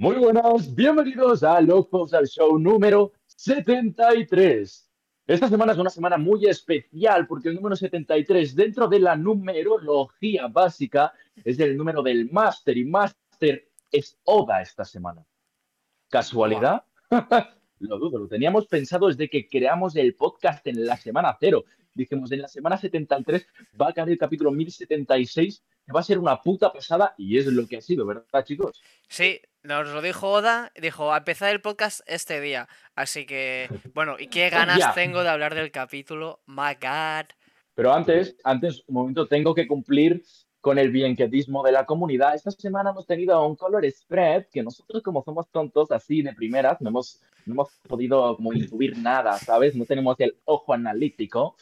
[0.00, 4.88] Muy buenas, bienvenidos a Locos al Show número 73.
[5.26, 10.46] Esta semana es una semana muy especial porque el número 73 dentro de la numerología
[10.46, 11.12] básica
[11.44, 15.26] es el número del máster y máster es Oda esta semana.
[16.08, 16.84] ¿Casualidad?
[17.80, 21.64] lo dudo, lo teníamos pensado desde que creamos el podcast en la semana cero.
[21.92, 23.48] Dijimos, en la semana 73
[23.80, 27.46] va a caer el capítulo 1076 que va a ser una puta pasada y es
[27.46, 28.80] lo que ha sido, ¿verdad, chicos?
[29.08, 32.68] Sí, nos lo dijo Oda, dijo, a empezar el podcast este día.
[32.94, 37.26] Así que, bueno, y qué ganas tengo de hablar del capítulo, my God.
[37.74, 40.22] Pero antes, antes, un momento, tengo que cumplir
[40.60, 42.34] con el bienquetismo de la comunidad.
[42.34, 46.80] Esta semana hemos tenido un color spread que nosotros como somos tontos así de primeras
[46.80, 49.76] no hemos, no hemos podido como intuir nada, ¿sabes?
[49.76, 51.56] No tenemos el ojo analítico,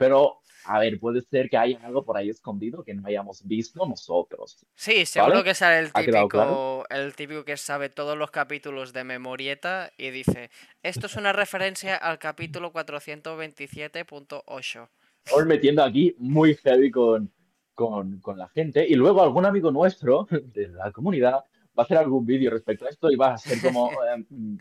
[0.00, 3.84] pero a ver, puede ser que haya algo por ahí escondido que no hayamos visto
[3.84, 4.64] nosotros.
[4.74, 9.92] Sí, seguro que sale el típico, el típico que sabe todos los capítulos de Memorieta
[9.98, 10.48] y dice,
[10.82, 14.88] esto es una referencia al capítulo 427.8.
[15.22, 17.30] Estamos metiendo aquí muy heavy con,
[17.74, 21.44] con, la gente y luego algún amigo nuestro de la comunidad
[21.76, 24.56] va a hacer algún vídeo respecto a esto y va a ser como, em,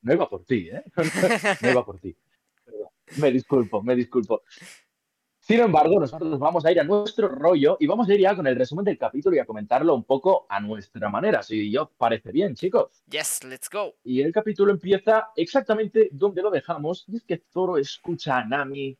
[0.00, 0.82] no iba por ti, ¿eh?
[1.62, 2.16] no iba por ti.
[3.16, 4.42] Me disculpo, me disculpo.
[5.48, 8.46] Sin embargo, nosotros vamos a ir a nuestro rollo y vamos a ir ya con
[8.46, 12.32] el resumen del capítulo y a comentarlo un poco a nuestra manera, si yo parece
[12.32, 13.02] bien, chicos.
[13.08, 13.94] Yes, let's go.
[14.04, 18.98] Y el capítulo empieza exactamente donde lo dejamos, y es que Zoro escucha a Nami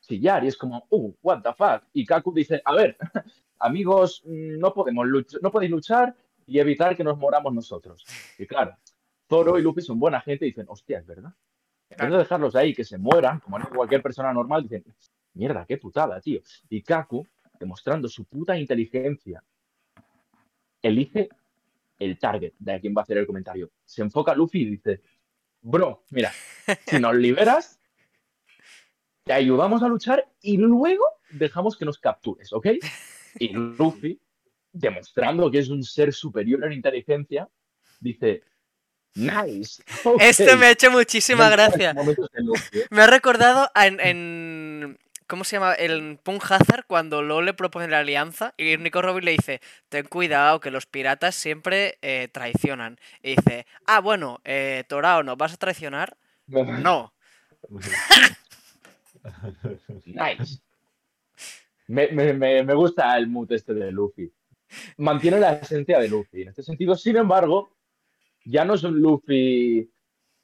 [0.00, 1.82] chillar y es como, uh, what the fuck.
[1.92, 2.96] Y Kaku dice, a ver,
[3.58, 6.16] amigos, no podemos luchar, no podéis luchar
[6.46, 8.04] y evitar que nos moramos nosotros.
[8.38, 8.74] Y claro,
[9.28, 11.32] Zoro y Luffy son buena gente y dicen, hostia, es verdad.
[11.90, 14.84] En vez de dejarlos ahí que se mueran, como cualquier persona normal, dicen,
[15.34, 16.40] Mierda, qué putada, tío.
[16.68, 17.26] Y Kaku,
[17.58, 19.42] demostrando su puta inteligencia,
[20.82, 21.28] elige
[21.98, 23.70] el target de quien va a hacer el comentario.
[23.84, 25.02] Se enfoca a Luffy y dice,
[25.60, 26.32] bro, mira,
[26.86, 27.78] si nos liberas,
[29.24, 32.66] te ayudamos a luchar y luego dejamos que nos captures, ¿ok?
[33.38, 34.20] Y Luffy,
[34.72, 37.48] demostrando que es un ser superior en inteligencia,
[38.00, 38.42] dice,
[39.14, 39.82] Nice.
[40.20, 41.94] Esto me ha hecho muchísima gracia.
[42.90, 45.74] Me ha recordado en, ¿Cómo se llama?
[45.74, 50.06] El Punk Hazard, cuando Lo le propone la alianza y Nico Robin le dice: Ten
[50.06, 52.98] cuidado, que los piratas siempre eh, traicionan.
[53.22, 56.16] Y dice: Ah, bueno, eh, Torao, ¿nos vas a traicionar?
[56.48, 57.12] No.
[60.06, 60.58] nice.
[61.86, 64.32] Me, me, gusta el mood este de Luffy.
[64.96, 66.42] Mantiene la esencia de Luffy.
[66.42, 67.70] En este sentido, sin embargo,
[68.44, 69.90] ya no es un Luffy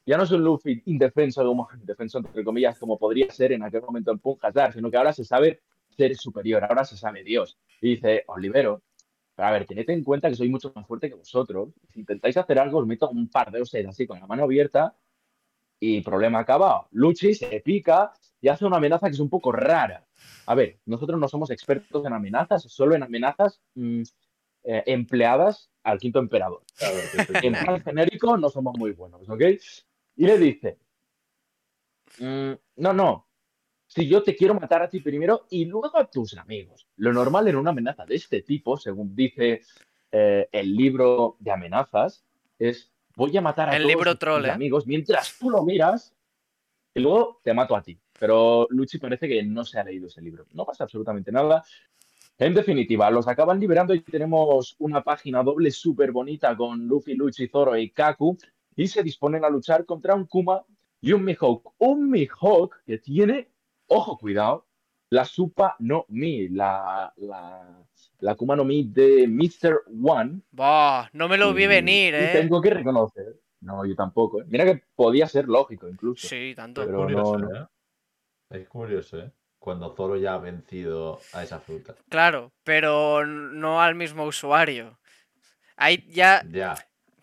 [0.06, 3.82] ya no es un Luffy indefenso, como, indefenso entre comillas, como podría ser en aquel
[3.82, 5.60] momento en Punjazar, sino que ahora se sabe
[5.96, 7.58] ser superior, ahora se sabe Dios.
[7.80, 8.24] Y dice.
[8.52, 8.80] Pero
[9.38, 11.70] a ver, tened en cuenta que soy mucho más fuerte que vosotros.
[11.92, 14.94] Si intentáis hacer algo, os meto un par de ustedes así con la mano abierta
[15.80, 16.88] y problema acabado.
[16.92, 20.06] Luchi se pica y hace una amenaza que es un poco rara.
[20.46, 24.02] A ver, nosotros no somos expertos en amenazas, solo en amenazas mm,
[24.68, 26.64] eh, empleadas al quinto emperador.
[27.42, 29.42] en plan genérico no somos muy buenos, ¿ok?
[30.16, 30.78] Y le dice,
[32.18, 33.28] mm, no, no,
[33.86, 36.88] si yo te quiero matar a ti primero y luego a tus amigos.
[36.96, 39.62] Lo normal en una amenaza de este tipo, según dice
[40.10, 42.24] eh, el libro de amenazas,
[42.58, 44.50] es voy a matar a todos tus ¿eh?
[44.50, 46.14] amigos mientras tú lo miras
[46.92, 47.98] y luego te mato a ti.
[48.18, 50.46] Pero Luchi parece que no se ha leído ese libro.
[50.52, 51.62] No pasa absolutamente nada.
[52.38, 57.48] En definitiva, los acaban liberando y tenemos una página doble súper bonita con Luffy, Luchi,
[57.48, 58.36] Zoro y Kaku
[58.74, 60.62] y se disponen a luchar contra un Kuma
[61.00, 61.72] y un Mihawk.
[61.78, 63.48] Un Mihawk que tiene,
[63.86, 64.66] ojo, cuidado,
[65.08, 67.82] la Supa no Mi, la, la,
[68.18, 69.84] la Kuma no Mi de Mr.
[70.04, 70.42] One.
[70.50, 72.30] Bah, no me lo vi venir, ¿eh?
[72.32, 73.40] tengo que reconocer.
[73.62, 74.42] No, yo tampoco.
[74.42, 74.44] ¿eh?
[74.46, 76.28] Mira que podía ser lógico incluso.
[76.28, 76.84] Sí, tanto.
[76.84, 77.66] Pero curioso, ¿eh?
[78.50, 79.32] Es curioso, ¿eh?
[79.66, 81.96] Cuando Zoro ya ha vencido a esa fruta.
[82.08, 84.96] Claro, pero no al mismo usuario.
[85.76, 86.44] Ahí ya.
[86.48, 86.76] Ya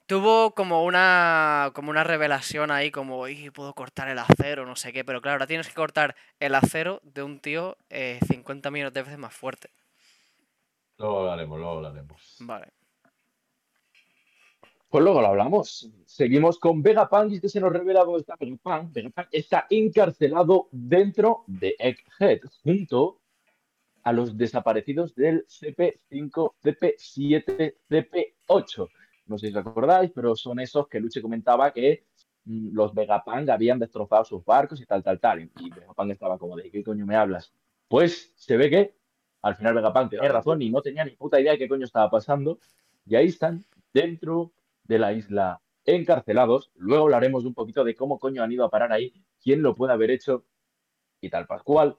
[0.08, 3.23] tuvo como una, como una revelación ahí, como,
[3.53, 7.00] puedo cortar el acero, no sé qué, pero claro, ahora tienes que cortar el acero
[7.03, 7.78] de un tío
[8.28, 9.70] 50 eh, millones de veces más fuerte.
[10.97, 12.35] Luego hablaremos, luego hablaremos.
[12.41, 12.73] Vale.
[14.93, 15.90] Pues luego lo hablamos.
[16.05, 18.93] Seguimos con Vegapunk y es que se nos revela dónde está Vegapunk.
[18.93, 23.19] Vegapunk está encarcelado dentro de Egghead, junto
[24.03, 28.90] a los desaparecidos del CP5, CP7, CP8
[29.25, 32.05] no sé si os acordáis, pero son esos que Luche comentaba que
[32.45, 35.41] mm, los Vegapunk habían destrozado sus barcos y tal, tal, tal.
[35.41, 37.51] Y Vegapunk estaba como de, ¿qué coño me hablas?
[37.87, 38.95] Pues se ve que
[39.41, 42.11] al final Vegapunk tenía razón y no tenía ni puta idea de qué coño estaba
[42.11, 42.59] pasando.
[43.07, 44.53] Y ahí están, dentro
[44.84, 46.72] de la isla encarcelados.
[46.76, 49.94] Luego hablaremos un poquito de cómo coño han ido a parar ahí, quién lo puede
[49.94, 50.46] haber hecho
[51.22, 51.97] y tal Pascual.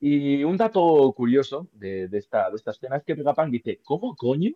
[0.00, 4.52] Y un dato curioso de, esta, de esta escena es que Vegapunk dice, ¿cómo coño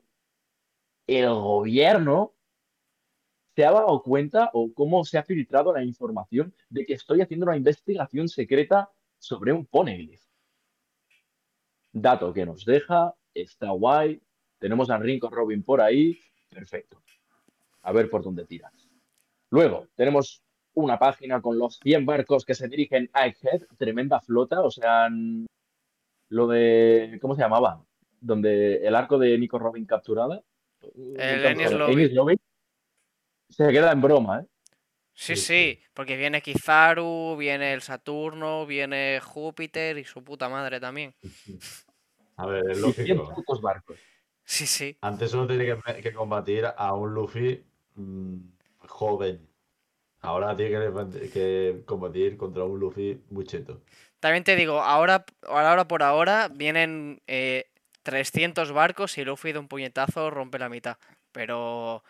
[1.07, 2.35] el gobierno
[3.57, 7.47] se ha dado cuenta o cómo se ha filtrado la información de que estoy haciendo
[7.47, 10.23] una investigación secreta sobre un poneglyph?
[11.93, 14.23] Dato que nos deja, está guay,
[14.59, 16.19] tenemos a Rinko Robin por ahí,
[16.49, 17.03] perfecto.
[17.83, 18.89] A ver por dónde tiras.
[19.51, 20.43] Luego, tenemos
[20.75, 25.09] una página con los 100 barcos que se dirigen a Egghead, tremenda flota, o sea,
[26.29, 27.85] lo de, ¿cómo se llamaba?
[28.21, 30.43] Donde el arco de Nico Robin capturada.
[31.17, 32.39] El Ennis Lobby.
[33.51, 34.47] Se queda en broma, ¿eh?
[35.15, 41.15] Sí, sí, porque viene Kizaru, viene el Saturno, viene Júpiter y su puta madre también.
[42.37, 43.61] A ver, es lógico.
[43.61, 43.99] barcos.
[44.45, 44.97] Sí, sí.
[45.03, 47.63] Antes solo tiene que, combatir a un Luffy
[47.95, 48.37] mm,
[48.79, 49.49] joven.
[50.21, 50.79] Ahora tiene
[51.33, 53.83] que, combatir contra un Luffy muy cheto.
[54.21, 57.21] También te digo, ahora, ahora por ahora vienen
[58.05, 60.97] 300 eh, barcos y Luffy de un puñetazo rompe la mitad.
[61.33, 62.05] Pero,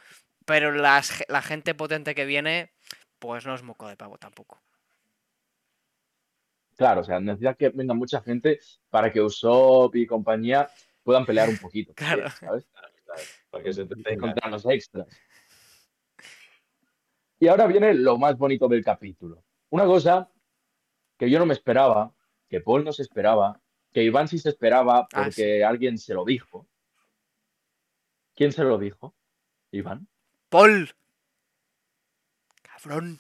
[0.45, 1.03] pero la
[1.43, 2.73] gente potente que viene,
[3.19, 4.61] pues no es moco de pavo tampoco.
[6.77, 8.59] Claro, o sea, necesita que venga mucha gente
[8.91, 10.69] para que Usopp y compañía
[11.03, 11.93] puedan pelear un poquito.
[11.97, 12.29] claro.
[12.31, 12.67] ¿sabes?
[13.51, 15.07] para que se Contra los extras.
[17.43, 19.43] Y ahora viene lo más bonito del capítulo.
[19.71, 20.31] Una cosa
[21.19, 22.15] que yo no me esperaba,
[22.49, 23.61] que Paul no se esperaba,
[23.91, 26.69] que Iván sí se esperaba ah, porque alguien se lo dijo.
[28.37, 29.13] ¿Quién se lo dijo?
[29.73, 30.07] Iván.
[30.51, 30.89] Paul.
[32.63, 33.19] Cabrón.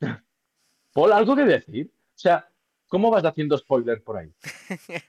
[0.92, 1.90] Paul, ¿algo que decir?
[1.92, 2.48] O sea,
[2.86, 4.32] ¿cómo vas haciendo spoilers por ahí?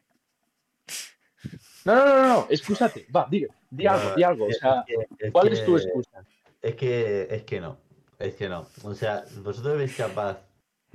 [1.86, 3.06] No, no, no, no, excúsate.
[3.14, 3.46] Va, di,
[3.86, 4.46] algo, di algo.
[4.46, 4.86] O sea,
[5.34, 6.26] ¿cuál es tu excusa?
[6.62, 7.83] Es que, es que no.
[8.20, 8.68] Es que no.
[8.84, 10.40] O sea, vosotros veis capaz.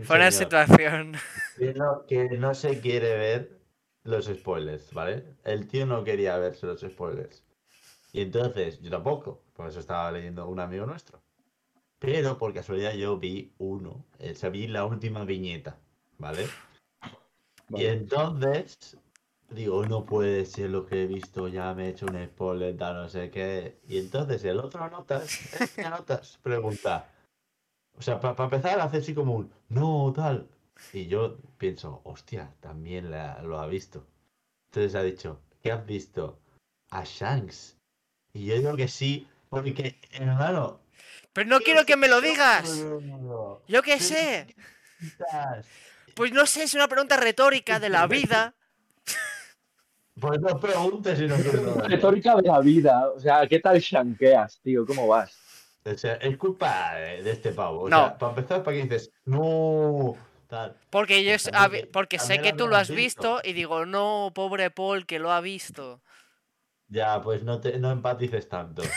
[0.02, 1.14] Fue una situación.
[1.56, 1.74] Que
[2.38, 3.60] no, se quiere ver
[4.04, 5.24] los spoilers, ¿vale?
[5.44, 7.44] El tío no quería verse los spoilers.
[8.12, 9.42] Y entonces, yo tampoco.
[9.54, 11.20] Por eso estaba leyendo un amigo nuestro.
[11.98, 14.04] Pero por casualidad yo vi uno.
[14.20, 15.76] O sea, vi la última viñeta,
[16.16, 16.46] ¿vale?
[17.70, 18.96] Y entonces
[19.50, 23.08] digo, no puede ser lo que he visto, ya me he hecho un spoiler, no
[23.08, 23.78] sé qué.
[23.88, 25.38] Y entonces el otro notas,
[25.78, 27.10] notas, pregunta.
[27.96, 30.48] O sea, para empezar, hace así como un no, tal.
[30.92, 34.06] Y yo pienso, hostia, también lo ha visto.
[34.70, 36.38] Entonces ha dicho, ¿qué has visto?
[36.90, 37.76] A Shanks.
[38.32, 40.80] Y yo digo que sí, porque, hermano.
[41.32, 42.84] Pero no quiero que me lo digas.
[43.66, 44.54] Yo qué sé.
[46.14, 48.54] Pues no sé, es una pregunta retórica de la vida.
[50.20, 51.36] Pues no preguntes si no
[51.86, 53.08] Retórica de la vida.
[53.10, 54.84] O sea, ¿qué tal shanqueas, tío?
[54.86, 55.36] ¿Cómo vas?
[55.84, 57.82] O sea, es culpa de este pavo.
[57.82, 57.98] O no.
[57.98, 60.16] Sea, para empezar, para que dices, no.
[60.48, 60.76] Tal.
[60.90, 61.34] Porque yo
[61.92, 63.40] porque sé que tú lo has visto.
[63.44, 66.02] y digo, no, pobre Paul que lo ha visto.
[66.88, 68.82] Ya, pues no, te, no empatices tanto.
[68.82, 68.88] ¿eh?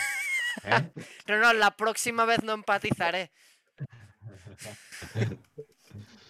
[1.27, 3.31] no, no, la próxima vez no empatizaré.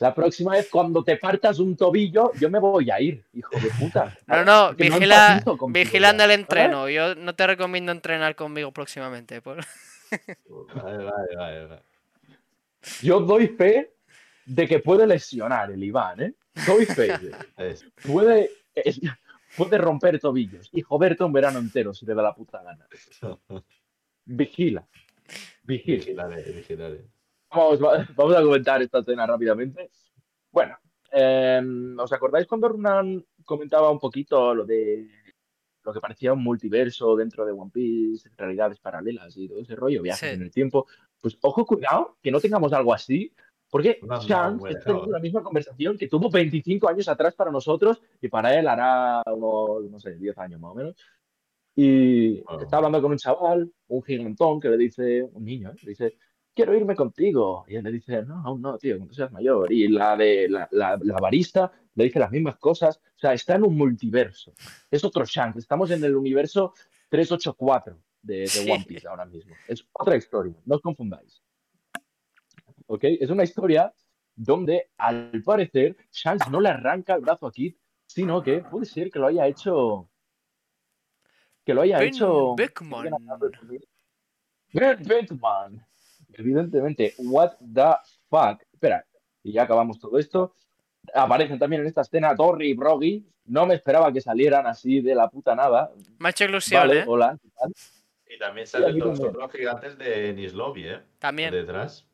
[0.01, 3.69] La próxima vez cuando te partas un tobillo, yo me voy a ir, hijo de
[3.69, 4.18] puta.
[4.25, 6.89] No, no, vigila, vigilando el entreno.
[6.89, 9.39] Yo no te recomiendo entrenar conmigo próximamente.
[9.42, 11.83] Vale, vale, vale,
[13.03, 13.93] Yo doy fe
[14.43, 16.34] de que puede lesionar el Iván, ¿eh?
[16.65, 17.12] Doy fe.
[18.03, 18.50] puede,
[19.55, 22.88] puede romper tobillos y joderte un verano entero si te da la puta gana.
[24.25, 24.84] Vigila.
[25.63, 26.25] Vigila.
[26.25, 27.21] Vigilaré, vigilaré.
[28.15, 29.89] Vamos, a comentar esta escena rápidamente.
[30.51, 30.77] Bueno,
[31.12, 35.10] em, ¿os acordáis cuando Runan comentaba un poquito lo de
[35.84, 40.01] lo que parecía un multiverso dentro de One Piece, realidades paralelas y todo ese rollo,
[40.01, 40.88] viajes en el tiempo?
[41.20, 43.34] Pues ojo, cuidado, que no tengamos algo así,
[43.70, 48.27] porque Shanks está teniendo la misma conversación que tuvo 25 años atrás para nosotros y
[48.27, 50.96] para él hará unos, no sé, 10 años más o menos.
[51.75, 55.75] Y está hablando con un chaval, un gigantón, que le dice, un niño, ¿eh?
[55.84, 56.17] le dice,
[56.53, 57.65] quiero irme contigo.
[57.67, 59.72] Y él le dice, no, aún no, tío, cuando seas mayor.
[59.72, 62.98] Y la de la, la, barista le dice las mismas cosas.
[62.98, 64.53] O sea, está en un multiverso.
[64.89, 65.58] Es otro Shanks.
[65.58, 66.74] Estamos en el universo
[67.10, 69.55] 384 de, de One Piece ahora mismo.
[69.67, 71.41] Es otra historia, no os confundáis.
[72.88, 73.03] ¿Ok?
[73.03, 73.93] Es una historia
[74.36, 79.10] donde, al parecer, Shanks no le arranca el brazo a Kid, sino que puede ser
[79.10, 80.10] que lo haya hecho...
[81.63, 82.55] Que lo haya hecho...
[82.55, 83.12] Beckman.
[84.74, 85.86] Beckman
[86.33, 87.95] evidentemente, what the
[88.29, 88.61] fuck.
[88.73, 89.05] Espera,
[89.43, 90.55] y ya acabamos todo esto.
[91.13, 93.25] Aparecen también en esta escena Torri y Broggy.
[93.45, 95.91] No me esperaba que salieran así de la puta nada.
[96.19, 97.03] Macho ilusión, ¿eh?
[97.07, 97.38] Hola,
[98.27, 101.01] Y también salen los otros gigantes de Nislovi, ¿eh?
[101.19, 101.51] También.
[101.51, 102.07] Detrás.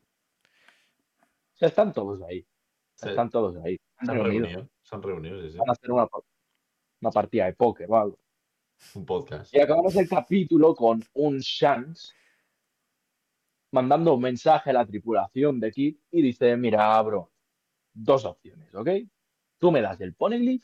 [1.54, 2.46] O sea, están todos ahí.
[3.02, 3.78] Están todos ahí.
[4.06, 4.68] Son reunidos.
[4.82, 6.08] Son reunidos, Van a hacer una,
[7.02, 8.20] una partida de póker o algo.
[8.94, 9.54] Un podcast.
[9.54, 12.14] Y acabamos el capítulo con un Shanks
[13.72, 17.32] mandando un mensaje a la tripulación de Kid y dice, mira, bro,
[17.94, 18.90] dos opciones, ¿ok?
[19.58, 20.64] Tú me das el poneglyph,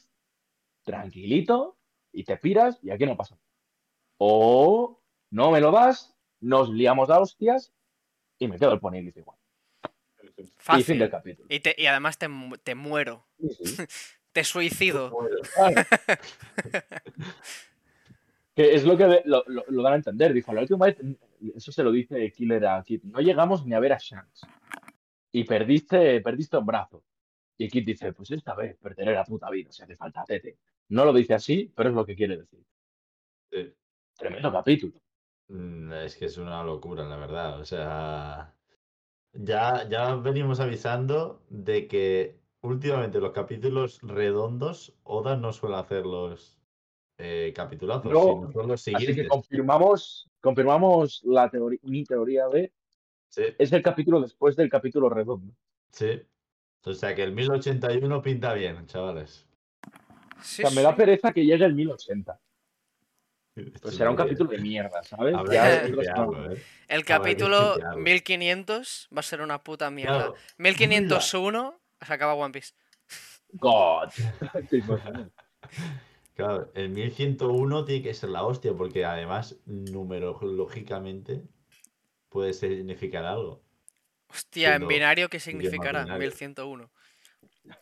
[0.84, 1.78] tranquilito,
[2.12, 3.48] y te piras y aquí no pasa nada.
[4.18, 7.74] O no me lo das, nos liamos a hostias
[8.38, 9.38] y me quedo el poneglyph igual.
[10.58, 10.82] Fácil.
[10.82, 11.48] Y fin del capítulo.
[11.50, 13.28] Y, además te, muero.
[14.32, 15.18] te suicido.
[18.56, 19.44] que es lo que lo,
[19.84, 20.34] dan a entender.
[20.34, 20.98] Dijo, la última vez,
[21.56, 24.42] eso se lo dice Killer a Kid, no llegamos ni a ver a Shanks.
[25.32, 27.04] Y perdiste, perdiste un brazo.
[27.58, 30.58] Y Kid dice, pues esta vez perderé la puta vida, si hace falta tete.
[30.90, 32.64] No lo dice así, pero es lo que quiere decir.
[34.16, 35.02] Tremendo capítulo.
[35.48, 37.60] Mm, es que es una locura, la verdad.
[37.60, 38.56] O sea,
[39.34, 46.63] ya, ya venimos avisando de que últimamente los capítulos redondos, Oda no suele hacer los
[47.18, 47.54] eh,
[48.06, 49.10] no, los siguientes.
[49.10, 52.72] Así que confirmamos, confirmamos la teoría, mi teoría de.
[53.58, 55.54] Es el capítulo después del capítulo redondo.
[55.92, 56.22] Sí.
[56.86, 59.48] O sea que el 1081 pinta bien, chavales.
[60.38, 62.40] o sea, me da pereza que llegue el 1080.
[63.84, 65.36] Pues será un capítulo de mierda, ¿sabes?
[65.52, 66.64] ¿eh?
[66.88, 70.34] El capítulo 1500 va a ser una puta mierda.
[70.58, 72.74] 1501 se acaba One Piece.
[73.52, 74.10] God.
[76.36, 81.44] claro, el 1101 tiene que ser la hostia, porque además, numerológicamente,
[82.30, 83.64] puede significar algo.
[84.28, 86.06] Hostia, en binario, ¿qué significará?
[86.18, 86.90] 1101.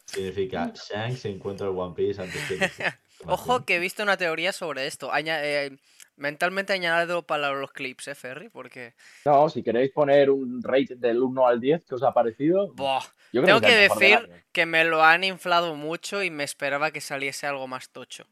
[0.06, 2.60] Significa Shanks se encuentra el One Piece antes que.
[3.26, 5.12] Ojo que he visto una teoría sobre esto.
[5.16, 5.78] Eh,
[6.18, 8.50] mentalmente añadido para los clips, ¿eh, Ferry?
[8.50, 8.94] Porque...
[9.26, 12.74] No, si queréis poner un rate del 1 al 10 que os ha parecido...
[13.32, 17.68] Tengo que, decir que me lo han inflado mucho y me esperaba que saliese algo
[17.68, 18.28] más tocho.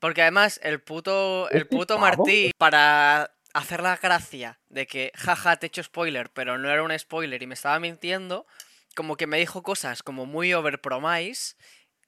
[0.00, 5.66] Porque además el puto, el puto Martí, para hacer la gracia de que, jaja, te
[5.66, 8.46] he hecho spoiler, pero no era un spoiler y me estaba mintiendo,
[8.96, 11.56] como que me dijo cosas como muy overpromise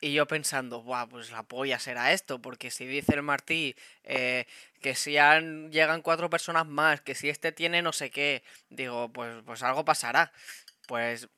[0.01, 4.47] y yo pensando, Buah, pues la polla será esto, porque si dice el Martí eh,
[4.81, 9.13] que si han, llegan cuatro personas más, que si este tiene no sé qué, digo,
[9.13, 10.33] pues, pues algo pasará.
[10.89, 11.29] Pues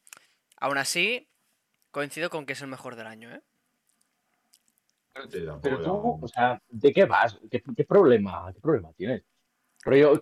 [0.56, 1.28] aún así,
[1.90, 3.42] coincido con que es el mejor del año, ¿eh?
[5.62, 7.38] Pero tú, o sea, ¿de qué vas?
[7.50, 9.22] ¿Qué, problema, qué problema tienes?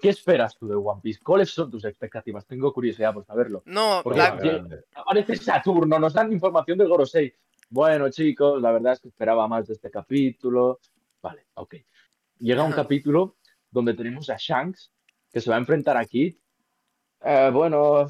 [0.00, 1.20] ¿qué esperas tú de One Piece?
[1.22, 2.46] ¿Cuáles son tus expectativas?
[2.46, 3.62] Tengo curiosidad por saberlo.
[3.66, 4.20] No, Porque
[4.94, 7.32] aparece Saturno, nos dan información del Gorosei.
[7.70, 10.80] Bueno, chicos, la verdad es que esperaba más de este capítulo.
[11.22, 11.76] Vale, ok.
[12.40, 13.36] Llega un capítulo
[13.70, 14.92] donde tenemos a Shanks
[15.32, 16.36] que se va a enfrentar a Kid.
[17.24, 18.08] Eh, bueno,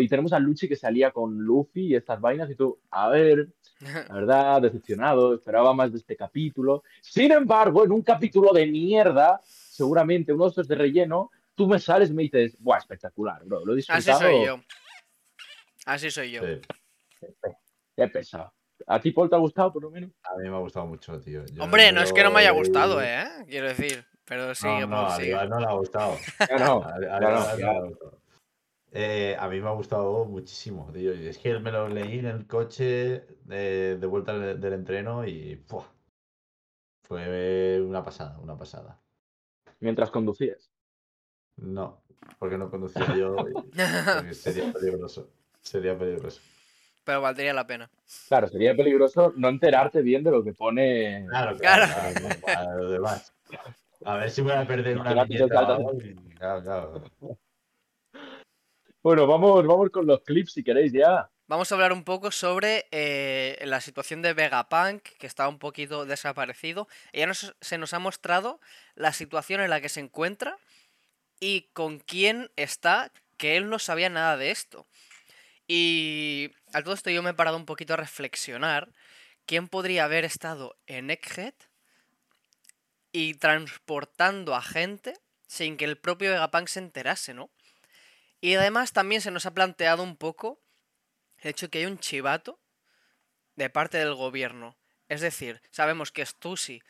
[0.00, 3.48] y tenemos a Luchi que salía con Luffy y estas vainas y tú, a ver,
[4.08, 6.82] la verdad, decepcionado, esperaba más de este capítulo.
[7.00, 11.78] Sin embargo, en un capítulo de mierda, seguramente uno de estos de relleno, tú me
[11.78, 13.64] sales y me dices, ¡buah, espectacular, bro!
[13.64, 14.18] Lo he disfrutado.
[14.18, 14.60] Así soy yo.
[15.86, 16.42] Así soy yo.
[17.96, 18.52] Qué pesado.
[18.86, 20.10] ¿A ti, Paul, te ha gustado, por lo menos?
[20.22, 21.44] A mí me ha gustado mucho, tío.
[21.58, 23.24] Hombre, no es que no me haya gustado, ¿eh?
[23.48, 24.04] Quiero decir.
[24.26, 26.18] Pero sí, no, no, a no le ha gustado.
[26.58, 26.84] no,
[29.38, 31.12] a mí me ha gustado muchísimo, tío.
[31.12, 35.62] Es que me lo leí en el coche de, vuelta del, entreno y
[37.02, 39.00] fue una pasada, una pasada.
[39.80, 40.70] ¿Mientras conducías?
[41.56, 42.02] No,
[42.38, 43.36] porque no conducía yo.
[44.32, 45.30] sería peligroso.
[45.60, 46.40] Sería peligroso
[47.06, 47.88] pero valdría la pena.
[48.26, 51.24] Claro, sería peligroso no enterarte bien de lo que pone.
[51.28, 51.94] Claro, claro.
[54.04, 55.26] A ver si voy a perder una
[56.36, 57.04] Claro, claro.
[59.06, 61.30] Bueno, vamos, vamos con los clips si queréis ya.
[61.46, 66.06] Vamos a hablar un poco sobre eh, la situación de Vegapunk, que está un poquito
[66.06, 66.88] desaparecido.
[67.12, 68.58] Ya se nos ha mostrado
[68.96, 70.58] la situación en la que se encuentra
[71.38, 74.88] y con quién está, que él no sabía nada de esto.
[75.68, 78.88] Y a todo esto yo me he parado un poquito a reflexionar
[79.44, 81.54] quién podría haber estado en Egghead
[83.12, 85.14] y transportando a gente
[85.46, 87.50] sin que el propio Vegapunk se enterase, ¿no?
[88.40, 90.60] Y además también se nos ha planteado un poco
[91.38, 92.60] el hecho de que hay un chivato
[93.56, 94.76] de parte del gobierno.
[95.08, 96.82] Es decir, sabemos que Stussy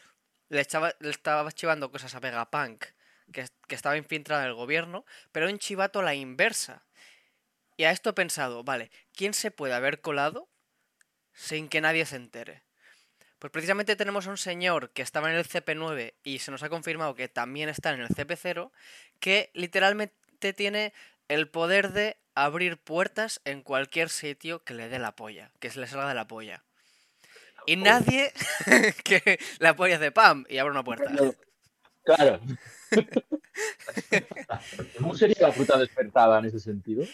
[0.49, 2.85] le, estaba chivando cosas a Vegapunk,
[3.33, 6.85] que, que estaba infiltrado en el gobierno, pero un chivato a la inversa.
[7.77, 10.49] Y a esto he pensado, vale, ¿quién se puede haber colado
[11.33, 12.63] sin que nadie se entere?
[13.39, 16.71] Pues precisamente tenemos a un señor que estaba en el CP9 y se nos ha
[16.71, 18.71] confirmado que también está en el CP0,
[19.21, 20.95] que literalmente tiene
[21.29, 25.81] el poder de abrir puertas en cualquier sitio que le dé la polla, que se
[25.81, 26.65] le salga de la polla.
[27.67, 28.33] Y nadie
[29.05, 31.11] que la polla de pam y abre una puerta.
[32.05, 32.41] Claro.
[34.99, 37.05] ¿Cómo sería la fruta despertada en ese sentido?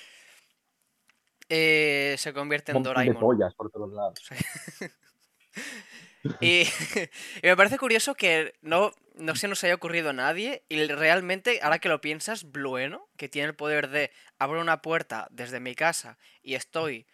[1.49, 3.15] Eh, se convierte en Doraemon.
[3.15, 4.21] De pollas por todos lados.
[6.41, 6.67] y,
[7.43, 11.79] me parece curioso que no, no se nos haya ocurrido a nadie y realmente, ahora
[11.79, 16.19] que lo piensas, Blueno, que tiene el poder de abrir una puerta desde mi casa
[16.43, 17.07] y estoy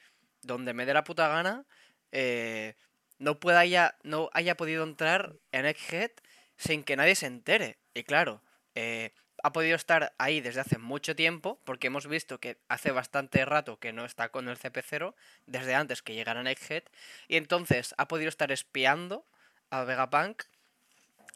[0.43, 1.67] donde me dé la puta gana,
[2.13, 2.75] eh,
[3.19, 6.13] no, pueda haya, no haya podido entrar en Egghead
[6.57, 7.79] sin que nadie se entere.
[7.95, 8.43] Y claro,
[8.75, 13.45] eh, ha podido estar ahí desde hace mucho tiempo, porque hemos visto que hace bastante
[13.45, 15.15] rato que no está con el CP0,
[15.47, 16.85] desde antes que llegara Egghead,
[17.29, 19.25] y entonces ha podido estar espiando
[19.71, 20.43] a Vegapunk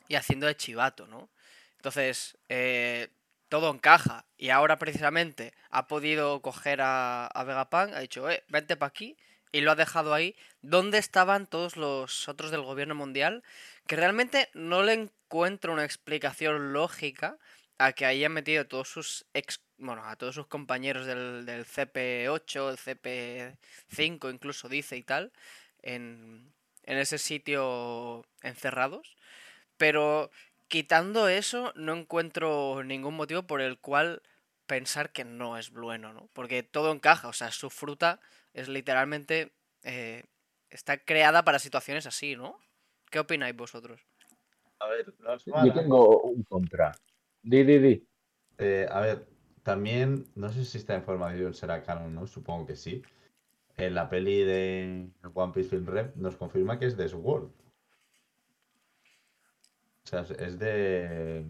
[0.09, 1.29] y haciendo de chivato, ¿no?
[1.77, 3.09] Entonces, eh,
[3.49, 8.77] todo encaja, y ahora precisamente ha podido coger a, a Vegapunk, ha dicho, eh, vente
[8.77, 9.17] para aquí,
[9.53, 13.45] y lo ha dejado ahí, ¿dónde estaban todos los otros del gobierno mundial?
[13.87, 17.37] Que realmente no le encuentro una explicación lógica
[17.85, 22.71] a que hayan metido todos sus ex, bueno, a todos sus compañeros del, del CP8,
[22.71, 25.33] el CP5 incluso dice y tal,
[25.83, 26.53] en,
[26.85, 29.17] en ese sitio encerrados.
[29.77, 30.31] Pero
[30.69, 34.23] quitando eso, no encuentro ningún motivo por el cual
[34.67, 36.29] pensar que no es bueno, ¿no?
[36.33, 38.21] Porque todo encaja, o sea, su fruta
[38.55, 39.53] es literalmente...
[39.85, 40.25] Eh,
[40.73, 42.59] está creada para situaciones así, ¿no?
[43.11, 44.01] ¿Qué opináis vosotros?
[44.79, 45.07] A ver,
[45.65, 46.93] yo tengo un contra.
[47.43, 48.07] Di, di, di.
[48.59, 49.27] Eh, a ver,
[49.63, 52.27] también, no sé si esta información será canon, ¿no?
[52.27, 53.03] Supongo que sí.
[53.77, 57.45] En la peli de One Piece Film Rep nos confirma que es de Sword.
[60.05, 61.45] O sea, es de.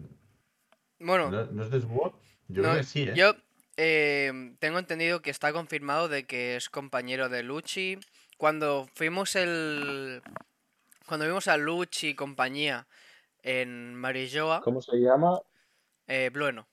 [0.99, 1.29] Bueno.
[1.29, 2.13] ¿No, es de Sword?
[2.47, 3.13] Yo creo que sí, ¿eh?
[3.15, 3.35] Yo
[3.77, 7.99] eh, tengo entendido que está confirmado de que es compañero de Luchi.
[8.37, 10.21] Cuando fuimos el.
[11.07, 12.87] Cuando vimos a Luchi y compañía
[13.41, 14.61] en Marilloa.
[14.61, 15.39] ¿Cómo se llama?
[16.07, 16.67] Eh, Blueno.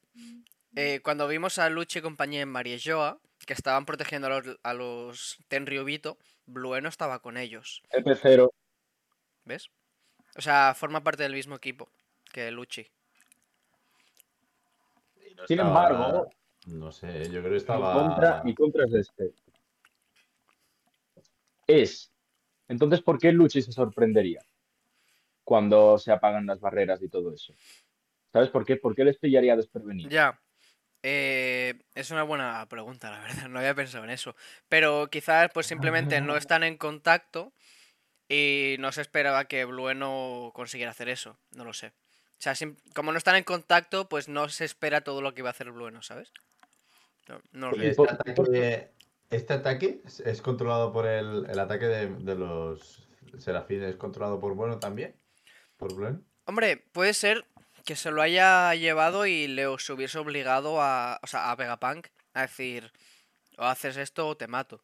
[0.77, 4.75] Eh, cuando vimos a Luchi y compañía en Mariejoa, que estaban protegiendo a los, a
[4.75, 7.83] los Tenryubito, Blueno estaba con ellos.
[7.90, 8.53] El tercero.
[9.45, 9.71] ¿Ves?
[10.37, 11.90] O sea, forma parte del mismo equipo
[12.33, 12.87] que Luchi.
[15.47, 16.31] Sin embargo,
[16.66, 17.95] no sé, yo creo que estaba.
[17.95, 19.33] Mi contra, mi contra es este.
[21.66, 22.12] Es.
[22.69, 24.45] Entonces, ¿por qué Luchi se sorprendería
[25.43, 27.55] cuando se apagan las barreras y todo eso?
[28.33, 28.77] ¿Sabes por qué?
[28.77, 30.09] ¿Por qué les pillaría desprevenido?
[30.11, 30.40] Ya.
[31.03, 33.49] Eh, es una buena pregunta, la verdad.
[33.49, 34.37] No había pensado en eso.
[34.69, 37.53] Pero quizás pues simplemente no están en contacto
[38.29, 41.38] y no se esperaba que Blueno consiguiera hacer eso.
[41.53, 41.88] No lo sé.
[41.88, 42.55] O sea,
[42.95, 45.71] como no están en contacto, pues no se espera todo lo que va a hacer
[45.73, 46.33] Blueno, ¿sabes?
[47.53, 48.90] No, lo este, ataque,
[49.31, 54.55] este, ataque, es controlado por el, el ataque de, de, los serafines, ¿es controlado por
[54.55, 55.14] Bueno también?
[55.77, 56.25] ¿Por Blueno?
[56.45, 57.47] Hombre, puede ser
[57.85, 62.43] que se lo haya llevado y le hubiese obligado a, o sea, a Vegapunk a
[62.43, 62.93] decir,
[63.59, 64.81] o haces esto o te mato.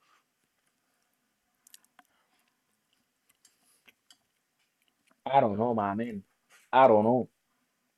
[5.25, 6.01] I don't know, man.
[6.01, 6.23] I
[6.73, 7.29] don't know.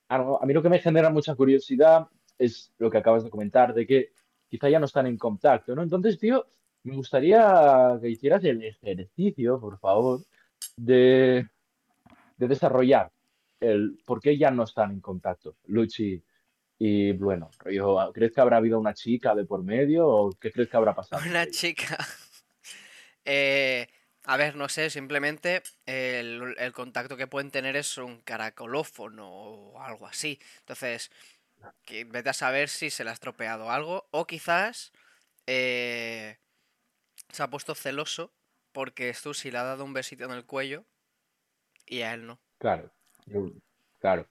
[0.09, 2.09] A mí lo que me genera mucha curiosidad
[2.39, 4.13] es lo que acabas de comentar, de que
[4.49, 5.83] quizá ya no están en contacto, ¿no?
[5.83, 6.47] Entonces, tío,
[6.85, 10.21] me gustaría que hicieras el ejercicio, por favor,
[10.77, 11.47] de,
[12.39, 13.11] de desarrollar
[13.61, 16.23] el por qué ya no están en contacto, Luchi
[16.79, 17.51] y bueno,
[18.15, 21.23] ¿crees que habrá habido una chica de por medio o qué crees que habrá pasado?
[21.29, 21.99] Una chica.
[23.31, 23.87] Eh,
[24.25, 30.07] a ver, no sé, simplemente el, contacto que pueden tener es un caracolófono o algo
[30.07, 30.41] así.
[30.61, 31.11] Entonces,
[31.85, 34.93] que vete a saber si se le ha estropeado algo o quizás
[35.47, 36.39] eh,
[37.29, 38.33] se ha puesto celoso
[38.73, 40.87] porque Stussy le ha dado un besito en el cuello
[41.85, 42.41] y a él no.
[42.57, 42.91] Claro.
[43.99, 44.27] Claro.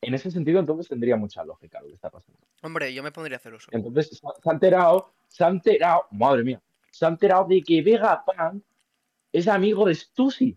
[0.00, 2.38] En ese sentido, entonces tendría mucha lógica lo que está pasando.
[2.62, 3.68] Hombre, yo me pondría celoso.
[3.72, 8.62] Entonces, se ha enterado, se ha enterado, madre mía, se ha enterado de que Vegapunk
[9.32, 10.56] es amigo de Stussy.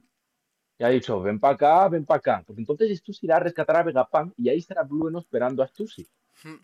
[0.78, 2.44] Y ha dicho, ven para acá, ven para acá.
[2.46, 6.08] Pues entonces Stussy irá a rescatar a Vegapunk y ahí estará Blueno esperando a Stussy.
[6.44, 6.56] Hmm,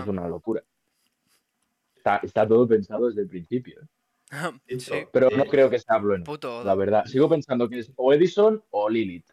[0.00, 0.62] es una locura.
[2.22, 3.80] Está, todo pensado desde el principio.
[4.30, 5.08] ¿eh?
[5.12, 6.24] Pero no creo que sea Blueno.
[6.64, 7.04] la verdad.
[7.06, 9.26] Sigo pensando que es o Edison o Lilith.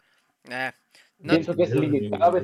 [0.49, 0.71] Eh,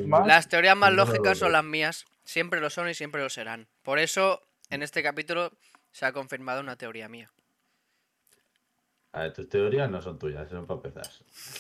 [0.08, 0.28] más.
[0.28, 2.06] Las teorías más lógicas son las mías.
[2.24, 3.68] Siempre lo son y siempre lo serán.
[3.84, 5.52] Por eso, en este capítulo
[5.92, 7.32] se ha confirmado una teoría mía.
[9.14, 11.08] A ver, tus teorías no son tuyas, son para empezar.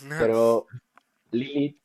[0.19, 0.67] Pero
[1.31, 1.79] Lilith,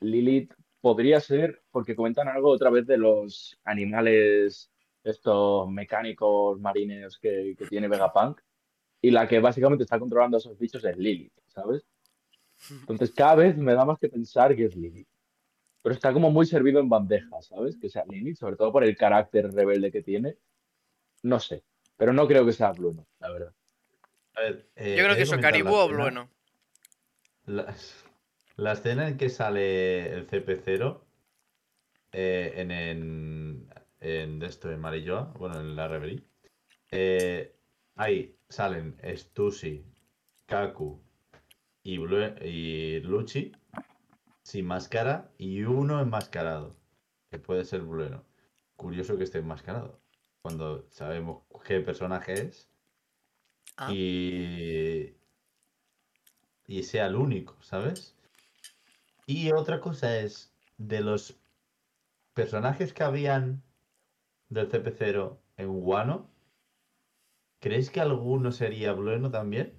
[0.00, 4.72] Lilith podría ser, porque comentan algo otra vez de los animales,
[5.04, 8.40] estos mecánicos marines que, que tiene Vegapunk,
[9.00, 11.86] y la que básicamente está controlando a esos bichos es Lilith, ¿sabes?
[12.70, 15.08] Entonces cada vez me da más que pensar que es Lilith.
[15.82, 17.76] Pero está como muy servido en bandeja, ¿sabes?
[17.76, 20.36] Que sea Lilith, sobre todo por el carácter rebelde que tiene.
[21.22, 21.64] No sé,
[21.96, 23.52] pero no creo que sea Bluno, la verdad.
[24.76, 26.30] Eh, Yo creo que es Caribú o Blueno.
[27.46, 27.74] La,
[28.56, 31.00] la, escena en que sale el CP0
[32.12, 33.68] eh, en, en,
[34.00, 36.22] en, esto, en Marilloa, bueno, en la Reverie,
[36.90, 37.56] eh,
[37.96, 39.84] ahí salen Stussy,
[40.46, 41.07] Kaku
[41.82, 41.98] y,
[42.44, 43.52] y Luchi
[44.42, 46.76] sin máscara y uno enmascarado,
[47.30, 48.24] que puede ser Blueno.
[48.76, 50.00] Curioso que esté enmascarado,
[50.42, 52.68] cuando sabemos qué personaje es
[53.78, 53.92] Ah.
[53.92, 55.14] Y,
[56.66, 58.16] y sea el único, ¿sabes?
[59.24, 61.38] Y otra cosa es, de los
[62.34, 63.62] personajes que habían
[64.48, 66.28] del CP0 en Wano,
[67.60, 69.76] ¿creéis que alguno sería bueno también?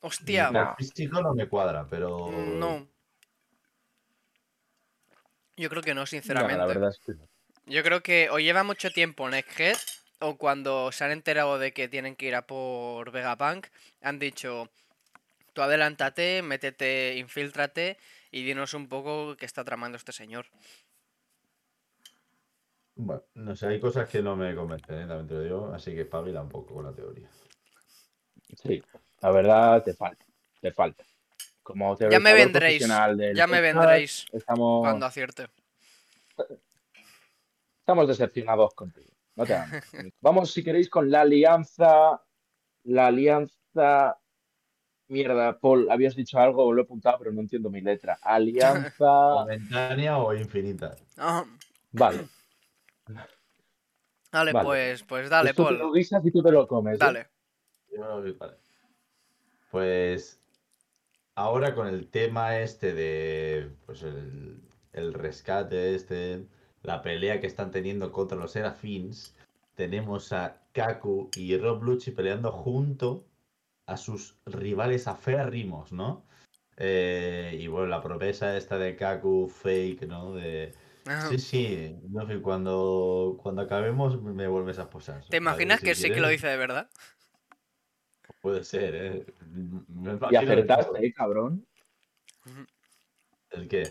[0.00, 0.50] Hostia.
[0.50, 0.74] No.
[0.76, 2.30] físico no me cuadra, pero.
[2.30, 2.88] No.
[5.56, 6.56] Yo creo que no, sinceramente.
[6.56, 7.12] la verdad es que
[7.66, 9.76] Yo creo que o lleva mucho tiempo en Egghead
[10.20, 13.66] o cuando se han enterado de que tienen que ir a por Vegapunk,
[14.00, 14.70] han dicho,
[15.52, 17.98] tú adelántate, métete, infiltrate
[18.30, 20.46] y dinos un poco qué está tramando este señor.
[22.94, 25.06] Bueno, no sé, hay cosas que no me convencen, ¿eh?
[25.06, 27.30] también te lo digo, así que espabila un poco con la teoría.
[28.62, 28.82] Sí,
[29.20, 30.24] la verdad te falta,
[30.60, 31.04] te falta.
[31.62, 32.86] Como te ya me vendréis,
[33.34, 35.46] ya me vendréis cuando acierte.
[37.80, 39.10] Estamos decepcionados contigo.
[40.20, 42.22] Vamos, si queréis, con la alianza.
[42.84, 44.18] La alianza.
[45.08, 48.18] Mierda, Paul, habías dicho algo, lo he apuntado, pero no entiendo mi letra.
[48.22, 48.94] Alianza.
[49.34, 50.96] Momentánea o infinita.
[51.92, 52.28] Vale.
[54.32, 55.76] Vale, pues, pues dale, Paul.
[55.76, 56.94] Tú lo guisas y tú te lo comes.
[56.94, 56.98] ¿eh?
[57.00, 57.26] Dale.
[59.70, 60.40] Pues
[61.34, 64.60] ahora con el tema este de pues el,
[64.92, 66.46] el rescate este
[66.82, 69.34] la pelea que están teniendo contra los Serafins,
[69.74, 73.26] tenemos a Kaku y Rob Lucci peleando junto
[73.86, 76.24] a sus rivales aférrimos, ¿no?
[76.76, 80.34] Eh, y bueno, la promesa esta de Kaku fake, ¿no?
[80.34, 80.72] De...
[81.28, 85.24] Sí, sí, no sé, cuando, cuando acabemos me vuelves a posar.
[85.28, 86.88] ¿Te imaginas que sí que lo dice de verdad?
[88.40, 89.26] Puede ser, ¿eh?
[90.30, 91.66] y acertaste, ¿eh, cabrón.
[93.50, 93.84] ¿El qué?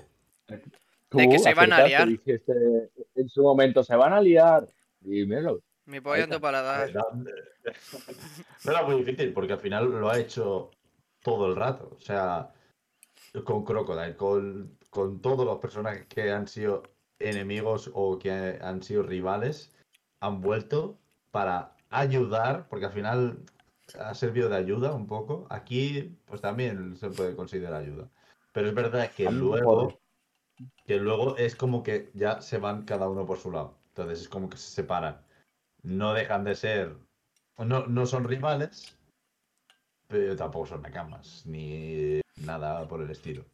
[1.12, 2.08] de que se iban a liar.
[2.08, 4.68] en su momento, se van a liar.
[5.00, 5.62] Dímelo.
[5.86, 6.92] Mi pollo en tu paladar.
[6.94, 10.72] No era muy difícil porque al final lo ha hecho
[11.22, 11.96] todo el rato.
[11.96, 12.52] O sea,
[13.44, 16.84] con Crocodile, con, con todos los personajes que han sido
[17.20, 19.76] enemigos o que han sido rivales,
[20.20, 21.00] han vuelto
[21.32, 23.44] para ayudar, porque al final
[23.98, 25.48] ha servido de ayuda un poco.
[25.50, 28.10] Aquí, pues también se puede considerar ayuda.
[28.54, 30.00] Pero es verdad que luego
[30.86, 33.78] que luego es como que ya se van cada uno por su lado.
[33.90, 35.22] Entonces es como que se separan.
[35.84, 36.98] No dejan de ser.
[37.58, 38.98] No, no son rivales,
[40.08, 43.46] pero tampoco son nakamas, ni nada por el estilo.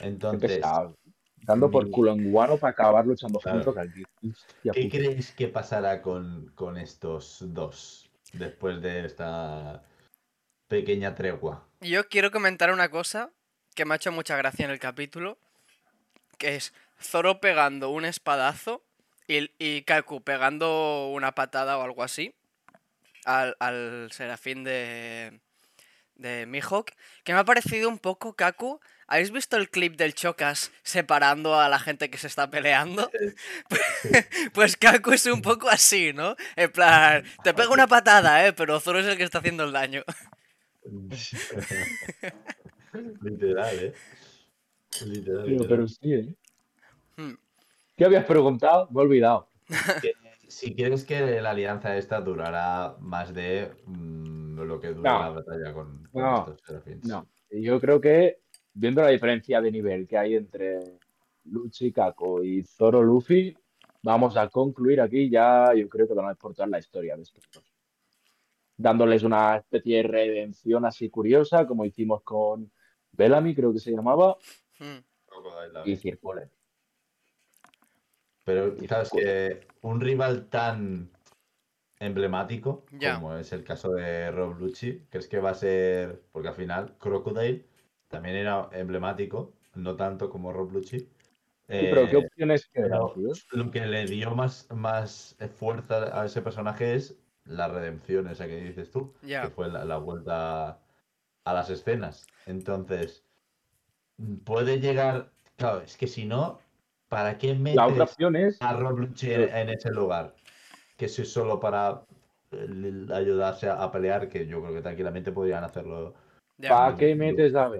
[0.00, 0.60] Entonces.
[1.42, 3.74] Dando por culo en guano para acabar luchando juntos.
[4.72, 9.82] ¿Qué creéis que pasará con, con estos dos después de esta
[10.68, 11.66] pequeña tregua?
[11.80, 13.30] Yo quiero comentar una cosa
[13.74, 15.38] que me ha hecho mucha gracia en el capítulo
[16.38, 18.82] que es Zoro pegando un espadazo
[19.26, 22.34] y, y Kaku pegando una patada o algo así
[23.24, 25.40] al, al serafín de,
[26.18, 26.92] de Mihawk,
[27.24, 28.80] que me ha parecido un poco Kaku.
[29.06, 33.10] ¿Habéis visto el clip del Chocas separando a la gente que se está peleando?
[34.52, 36.36] pues Kaku es un poco así, ¿no?
[36.56, 38.52] En plan, te pego una patada, ¿eh?
[38.52, 40.02] Pero Zoro es el que está haciendo el daño.
[43.22, 43.94] Literal, ¿eh?
[45.68, 46.34] Pero, sí, ¿eh?
[47.16, 47.34] Hmm.
[47.96, 48.88] ¿Qué habías preguntado?
[48.90, 49.48] Me he olvidado.
[50.48, 55.72] Si quieres que la alianza esta durará más de mm, lo que dura la batalla
[55.72, 57.04] con, estos serafines.
[57.04, 58.40] No, yo creo que
[58.72, 60.98] viendo la diferencia de nivel que hay entre
[61.44, 63.56] Luchi, Kako y Zoro Luffy,
[64.02, 67.44] vamos a concluir aquí ya, yo creo que van a exportar la historia de estos
[67.52, 67.64] dos.
[68.76, 72.70] Dándoles una especie de redención así curiosa, como hicimos con
[73.12, 74.36] Bellamy, creo que se llamaba,
[74.78, 74.98] Hmm.
[75.84, 76.48] Y circula.
[78.48, 81.10] Pero sabes que un rival tan
[82.00, 85.04] emblemático, como es el caso de Rob Lucci.
[85.10, 87.66] ¿Crees que va a ser, porque al final Crocodile
[88.08, 91.10] también era emblemático, no tanto como Rob Lucci?
[91.66, 92.70] pero ¿qué eh, opciones
[93.52, 98.62] Lo que le dio más, más fuerza a ese personaje es la redención, esa que
[98.62, 100.80] dices tú, que fue la, vuelta
[101.44, 102.26] a las escenas.
[102.46, 103.26] Entonces,
[104.46, 105.32] puede llegar.
[105.56, 106.60] Claro, es que si no,
[107.08, 108.60] ¿para qué metes la otra opción es...
[108.60, 110.34] a Rob Lucci en, ese lugar?
[110.96, 112.02] Que si es solo para
[112.52, 116.14] eh, ayudarse a, pelear, que yo creo que tranquilamente podrían hacerlo.
[116.60, 117.70] ¿Para qué metes a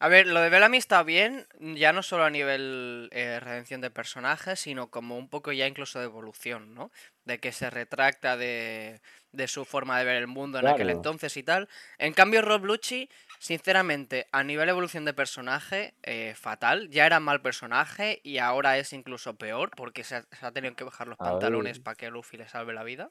[0.00, 3.90] a ver, lo de Bellamy está bien, ya no solo a nivel eh, redención de
[3.90, 6.92] personajes, sino como un poco ya incluso de evolución, ¿no?
[7.24, 9.00] De que se retracta de,
[9.32, 11.68] de su forma de ver el mundo en aquel entonces y tal.
[11.98, 16.88] En cambio, Rob Lucci, sinceramente, a nivel evolución de personaje, eh, fatal.
[16.90, 21.08] Ya era mal personaje y ahora es incluso peor porque se ha, tenido que bajar
[21.08, 23.10] los pantalones para que Luffy le salve la vida.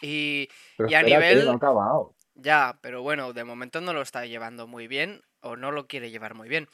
[0.00, 0.48] Y,
[0.88, 1.48] y a nivel...
[2.34, 6.10] Ya, pero bueno, de momento no lo está llevando muy bien o no lo quiere
[6.10, 6.68] llevar muy bien.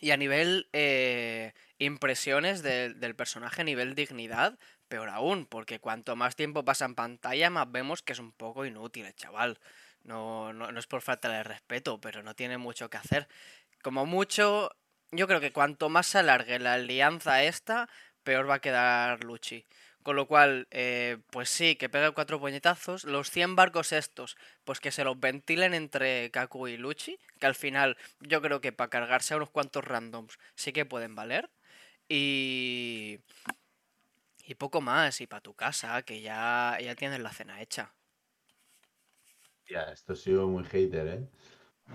[0.00, 6.34] Y a nivel eh, impresiones del personaje, a nivel dignidad, peor aún, porque cuanto más
[6.34, 9.60] tiempo pasa en pantalla, más vemos que es un poco inútil el chaval.
[10.04, 13.28] No, no, no es por falta de respeto, pero no tiene mucho que hacer.
[13.82, 14.70] Como mucho,
[15.12, 17.88] yo creo que cuanto más se alargue la alianza esta,
[18.22, 19.66] peor va a quedar Luchi.
[20.02, 23.04] Con lo cual, eh, pues sí, que pegue cuatro puñetazos.
[23.04, 27.18] Los 100 barcos estos, pues que se los ventilen entre Kaku y Luchi.
[27.38, 31.14] Que al final, yo creo que para cargarse a unos cuantos randoms sí que pueden
[31.14, 31.50] valer.
[32.08, 33.20] Y.
[34.44, 35.20] Y poco más.
[35.20, 37.94] Y para tu casa, que ya, ya tienes la cena hecha.
[39.92, 41.28] Esto ha sido muy hater, ¿eh?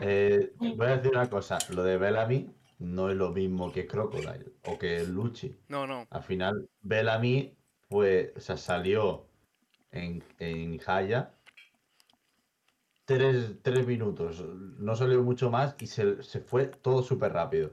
[0.02, 0.54] ¿eh?
[0.58, 1.58] Voy a decir una cosa.
[1.70, 5.56] Lo de Bellamy no es lo mismo que Crocodile o que Luchi.
[5.70, 6.08] No, no.
[6.10, 7.56] Al final, Bellamy
[7.90, 9.28] fue, o sea, salió
[9.92, 11.38] en, en Haya
[13.08, 14.44] tres, minutos,
[14.80, 17.72] no salió mucho más y se, fue todo súper rápido.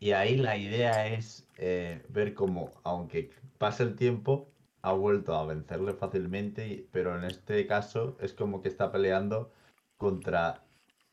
[0.00, 4.50] Y ahí la idea es eh, ver cómo, aunque pase el tiempo,
[4.84, 9.50] ha vuelto a vencerle fácilmente, pero en este caso es como que está peleando
[9.96, 10.62] contra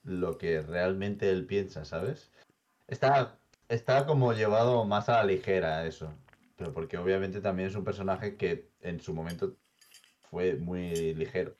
[0.03, 2.31] lo que realmente él piensa, ¿sabes?
[2.87, 6.13] Está, está como llevado más a la ligera eso
[6.69, 9.55] porque obviamente también es un personaje que en su momento
[10.29, 11.55] fue muy ligero.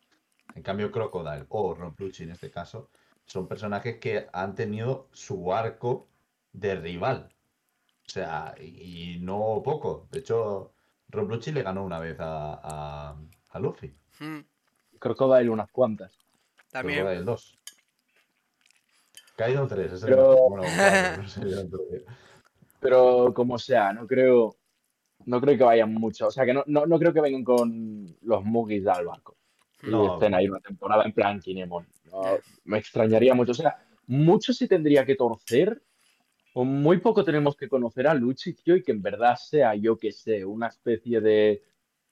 [0.53, 2.91] En cambio, Crocodile o Ron Lucci en este caso
[3.25, 6.09] son personajes que han tenido su arco
[6.51, 7.29] de rival.
[8.05, 10.07] O sea, y, no poco.
[10.11, 10.73] De hecho,
[11.11, 13.15] Ron Lucci le ganó una vez a,
[13.49, 13.93] a, Luffy.
[14.19, 14.39] Hmm.
[14.99, 16.17] Crocodile unas cuantas.
[16.71, 16.99] También.
[16.99, 17.59] Crocodile 2.
[19.35, 20.05] Caído 3.
[22.79, 24.55] Pero como sea, no creo
[25.25, 26.27] no creo que vayan mucho.
[26.27, 29.37] O sea, que no, no, creo que vengan con los Mugis al barco.
[29.83, 31.87] Y estén ahí una temporada en plan Kinemon.
[32.65, 33.51] me extrañaría mucho.
[33.51, 35.81] O sea, mucho se tendría que torcer.
[36.53, 39.97] O muy poco tenemos que conocer a Luchi, tío, y que en verdad sea, yo
[39.97, 41.63] que sé, una especie de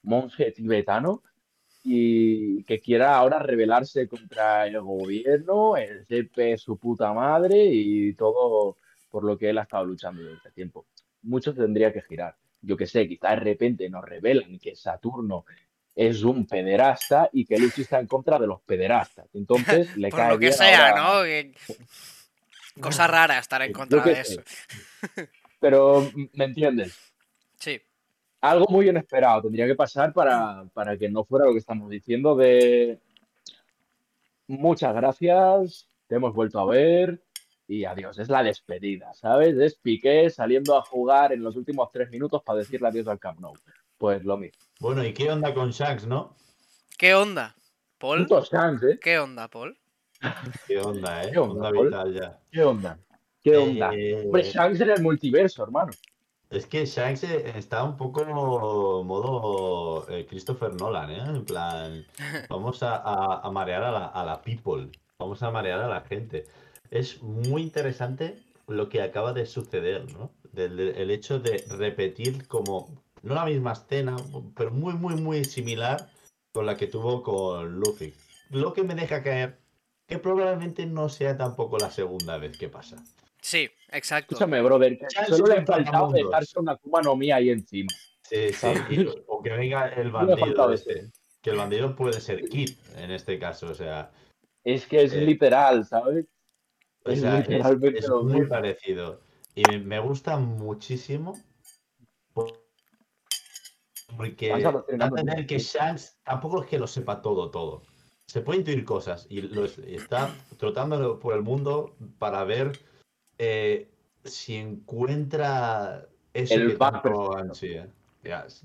[0.02, 1.22] monje tibetano
[1.84, 8.78] y que quiera ahora rebelarse contra el gobierno, el CP su puta madre y todo
[9.10, 10.86] por lo que él ha estado luchando durante tiempo.
[11.22, 15.44] Mucho tendría que girar yo que sé, quizá de repente nos revelan que Saturno
[15.94, 19.26] es un pederasta y que Luchi está en contra de los pederastas.
[19.34, 21.22] Entonces le Por lo que sea, ¿no?
[22.80, 24.40] Cosa rara estar en contra de eso.
[25.60, 26.96] Pero, ¿me entiendes?
[27.58, 27.80] Sí.
[28.40, 32.34] Algo muy inesperado tendría que pasar para, para que no fuera lo que estamos diciendo
[32.34, 32.98] de
[34.46, 37.22] muchas gracias, te hemos vuelto a ver,
[37.68, 39.56] y adiós, es la despedida, ¿sabes?
[39.56, 43.38] Es Piqué saliendo a jugar en los últimos tres minutos para decirle adiós al Camp
[43.38, 43.54] Nou.
[43.96, 44.58] Pues lo mismo.
[44.80, 46.34] Bueno, ¿y qué onda con Shanks, no?
[46.98, 47.54] ¿Qué onda,
[47.98, 48.26] Paul?
[48.26, 48.98] Shanks, ¿eh?
[49.00, 49.78] ¿Qué onda, Paul?
[50.66, 51.30] ¿Qué onda, eh?
[51.32, 52.40] ¿Qué onda, vital ya.
[52.50, 52.98] ¿Qué onda?
[53.42, 53.90] ¿Qué onda?
[53.94, 55.92] Eh, Hombre, Shanks en el multiverso, hermano.
[56.50, 61.22] Es que Shanks está un poco modo eh, Christopher Nolan, ¿eh?
[61.26, 62.04] En plan,
[62.48, 66.44] vamos a, marear a la, a la people, vamos a marear a la gente
[66.90, 70.30] es muy interesante lo que acaba de suceder, ¿no?
[70.54, 74.16] el hecho de repetir como, no la misma escena,
[74.56, 76.10] pero muy, muy, muy similar
[76.52, 78.12] con la que tuvo con Luffy.
[78.50, 79.60] Lo que me deja caer
[80.10, 82.96] que probablemente no sea tampoco la segunda vez que pasa.
[83.40, 84.34] Sí, exacto.
[84.34, 87.90] Escúchame, brother, solo le faltaba dejarse una Kuma no Mi ahí encima.
[88.22, 91.12] Sí, sí, o que venga el bandido este.
[91.40, 94.10] Que el bandido puede ser Kid en este caso, o sea.
[94.64, 96.26] Es que es eh, literal, ¿sabes?
[97.04, 99.20] es, muy parecido.
[99.54, 101.38] Y me gusta muchísimo
[104.16, 107.82] Porque va a tener que Shanks tampoco es que lo sepa todo, todo.
[108.30, 109.40] Se puede intuir cosas y,
[109.92, 112.78] está trotando por el mundo para ver
[113.38, 113.90] eh,
[114.22, 117.86] si encuentra eso el que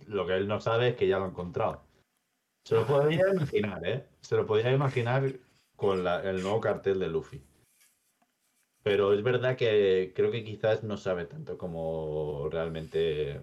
[0.06, 1.82] lo que él no sabe es que ya lo ha encontrado.
[2.64, 4.06] Se lo podría imaginar, ¿eh?
[4.22, 5.34] Se lo podría imaginar
[5.76, 7.42] con el nuevo cartel de Luffy.
[8.84, 13.42] Pero es verdad que creo que quizás no sabe tanto como realmente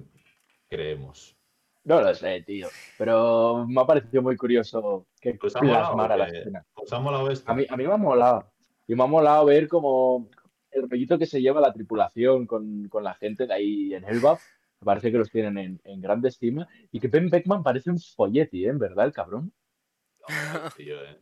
[0.69, 1.37] creemos.
[1.85, 2.69] No lo sé, tío.
[2.97, 6.65] Pero me ha parecido muy curioso que pues plasmara la escena.
[6.75, 7.51] Pues ha molado esto.
[7.51, 8.53] A mí, a mí me ha molado.
[8.87, 10.29] Y me ha molado ver como
[10.71, 14.43] el rollito que se lleva la tripulación con, la gente de ahí en Elbaf.
[14.81, 16.69] Me parece que los tienen en, en grande estima.
[16.93, 18.69] Y que Ben Beckman parece un folletti, ¿eh?
[18.69, 19.53] En verdad, el cabrón.
[20.77, 21.19] tío, ¿eh?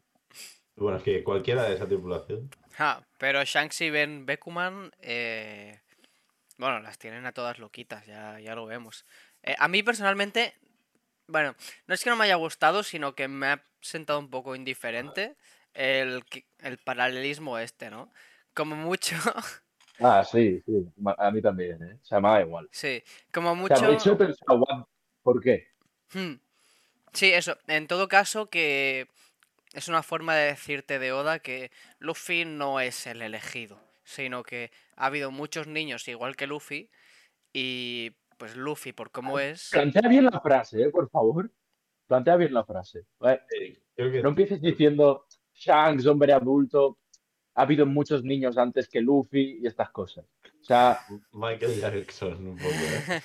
[0.77, 2.49] Bueno, es que cualquiera de esa tripulación.
[3.19, 5.79] pero Shanks y Ben Beckman, eh,
[6.57, 9.05] bueno, las tienen a todas loquitas, ya, ya lo vemos.
[9.43, 10.55] Eh, a mí personalmente,
[11.27, 11.55] bueno,
[11.87, 15.37] no es que no me haya gustado, sino que me ha sentado un poco indiferente
[15.75, 16.25] el,
[16.59, 18.11] el paralelismo este, ¿no?
[18.55, 19.17] Como mucho...
[20.03, 20.73] Ah, sí, sí,
[21.19, 21.99] a mí también, ¿eh?
[22.03, 22.67] O sea, me da igual.
[22.73, 23.75] Sí, como mucho...
[23.93, 24.17] hecho
[25.23, 25.69] ¿por qué?
[26.15, 26.37] Hmm.
[27.13, 27.59] Sí, eso.
[27.67, 29.09] En todo caso, que
[29.73, 34.71] es una forma de decirte de Oda que Luffy no es el elegido, sino que
[34.97, 36.91] ha habido muchos niños igual que Luffy
[37.53, 39.69] y pues Luffy, por cómo es.
[39.71, 40.89] Plantea bien la frase, ¿eh?
[40.89, 41.53] por favor.
[42.07, 43.05] Plantea bien la frase.
[43.21, 47.01] No empieces diciendo Shanks, hombre adulto.
[47.55, 50.25] Ha habido muchos niños antes que Luffy y estas cosas.
[50.43, 50.99] O sea.
[51.33, 53.21] Michael Jackson, un poco, ¿eh?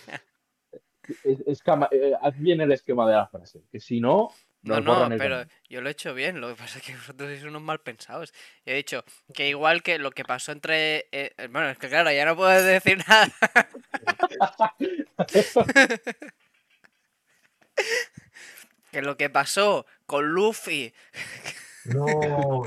[1.24, 3.64] Es, eh, haz bien el esquema de la frase.
[3.72, 4.32] Que si no,
[4.66, 6.40] no, no, pero yo lo he hecho bien.
[6.42, 8.34] Lo que pasa es que vosotros sois unos mal pensados.
[8.66, 11.08] He dicho que igual que lo que pasó entre.
[11.12, 13.32] Eh, bueno, es que claro, ya no puedo decir nada.
[18.92, 20.94] que lo que pasó con Luffy.
[21.86, 22.06] No,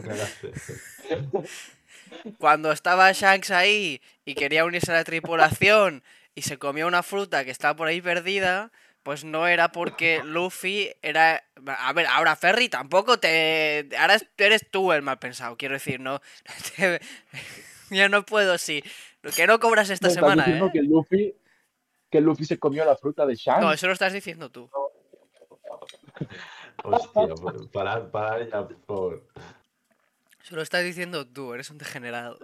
[2.38, 6.02] Cuando estaba Shanks ahí y quería unirse a la tripulación
[6.34, 8.70] y se comió una fruta que estaba por ahí perdida,
[9.08, 11.42] pues no era porque Luffy era.
[11.78, 13.88] A ver, ahora Ferry tampoco te.
[13.98, 16.20] Ahora eres tú el mal pensado, quiero decir, no.
[17.90, 18.84] Ya no puedo, sí.
[19.34, 20.60] Que no cobras esta semana, ¿eh?
[20.70, 21.34] Que Luffy,
[22.10, 23.62] que Luffy se comió la fruta de Shanks.
[23.62, 24.68] No, eso lo estás diciendo tú.
[26.84, 27.34] Hostia,
[27.72, 29.26] parar, parar ya, por favor.
[30.42, 32.38] Eso lo estás diciendo tú, eres un degenerado.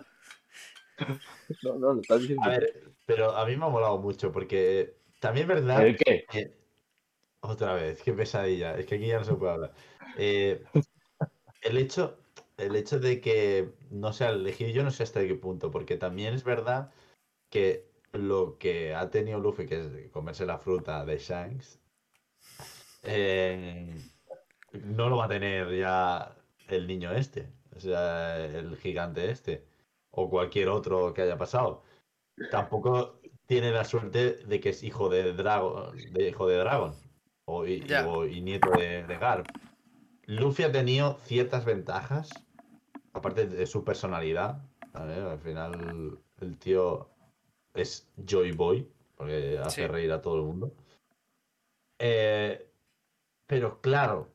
[1.63, 2.43] No, no, lo estás diciendo.
[2.43, 5.87] A ver, pero a mí me ha molado mucho porque también es verdad.
[5.87, 6.27] ¿El qué?
[7.41, 8.77] otra vez, qué pesadilla.
[8.77, 9.75] Es que aquí ya no se puede hablar.
[10.19, 10.63] Eh,
[11.63, 12.19] el hecho,
[12.59, 16.35] el hecho de que no sea elegido, yo no sé hasta qué punto, porque también
[16.35, 16.93] es verdad
[17.49, 21.81] que lo que ha tenido Luffy, que es comerse la fruta de Shanks,
[23.05, 23.95] eh,
[24.73, 26.37] no lo va a tener ya
[26.69, 29.65] el niño este, o sea, el gigante este,
[30.11, 31.83] o cualquier otro que haya pasado.
[32.51, 36.95] Tampoco tiene la suerte de que es hijo de Dragon, de hijo de Dragon
[37.47, 37.81] o, y,
[38.41, 39.47] nieto de, de, Garp.
[40.27, 42.31] Luffy ha tenido ciertas ventajas,
[43.13, 44.63] aparte de su personalidad.
[44.95, 47.11] Al final, el tío
[47.75, 50.75] es Joy Boy, porque hace reír a todo el mundo.
[51.99, 52.67] Eh,
[53.47, 54.31] pero claro,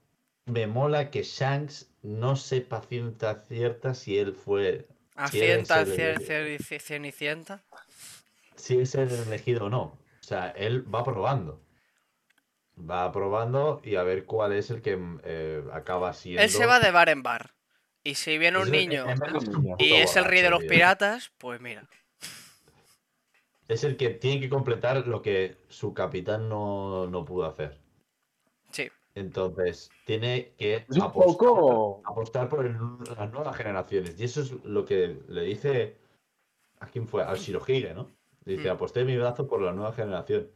[0.46, 4.88] me mola que Shanks no sepa ciencia cierta si él fue.
[5.16, 7.64] ¿A cierta, cenicienta?
[8.60, 9.82] Si es el elegido o no.
[9.82, 11.62] O sea, él va probando.
[12.80, 16.42] Va probando y a ver cuál es el que eh, acaba siendo.
[16.42, 17.56] Él se va de bar en bar.
[18.04, 19.06] Y si viene un niño
[19.78, 21.88] y es el rey de los piratas, pues mira.
[23.68, 27.78] Es el que tiene que completar lo que su capitán no, pudo hacer.
[28.72, 28.90] Sí.
[29.16, 34.20] Entonces, tiene que apostar, por las nuevas generaciones.
[34.20, 35.98] Y eso es lo que le dice.
[36.80, 37.24] ¿A quién fue?
[37.24, 38.10] Al Shirohige, ¿no?
[38.50, 38.72] Dice, mm.
[38.72, 40.50] aposté mi brazo por la nueva generación.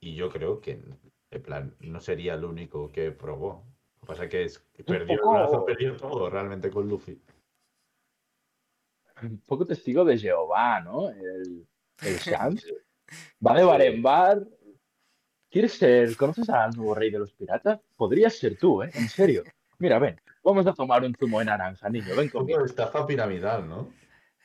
[0.00, 0.82] Y yo creo que,
[1.30, 3.64] en plan, no sería el único que probó.
[3.94, 7.20] Lo que pasa es que es, perdió el brazo, perdió todo realmente con Luffy.
[9.22, 11.10] Un poco testigo de Jehová, ¿no?
[11.10, 11.66] El,
[12.02, 12.66] el Shanks.
[13.44, 14.46] Va de bar en bar.
[15.50, 16.16] ¿Quieres ser?
[16.16, 17.80] ¿Conoces al nuevo rey de los piratas?
[17.96, 18.90] Podrías ser tú, ¿eh?
[18.94, 19.44] En serio.
[19.78, 22.64] Mira, ven, vamos a tomar un zumo de naranja, niño, ven conmigo.
[22.64, 23.90] Estafa piramidal, ¿no?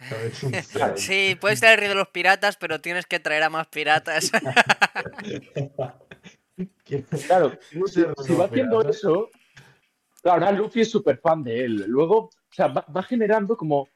[0.96, 4.32] Sí, puedes ser el rey de los piratas, pero tienes que traer a más piratas.
[7.28, 8.02] claro, si,
[8.34, 9.30] va haciendo eso,
[10.22, 11.86] claro, ahora Luffy es súper fan de él.
[11.88, 13.88] Luego, o sea, va, generando como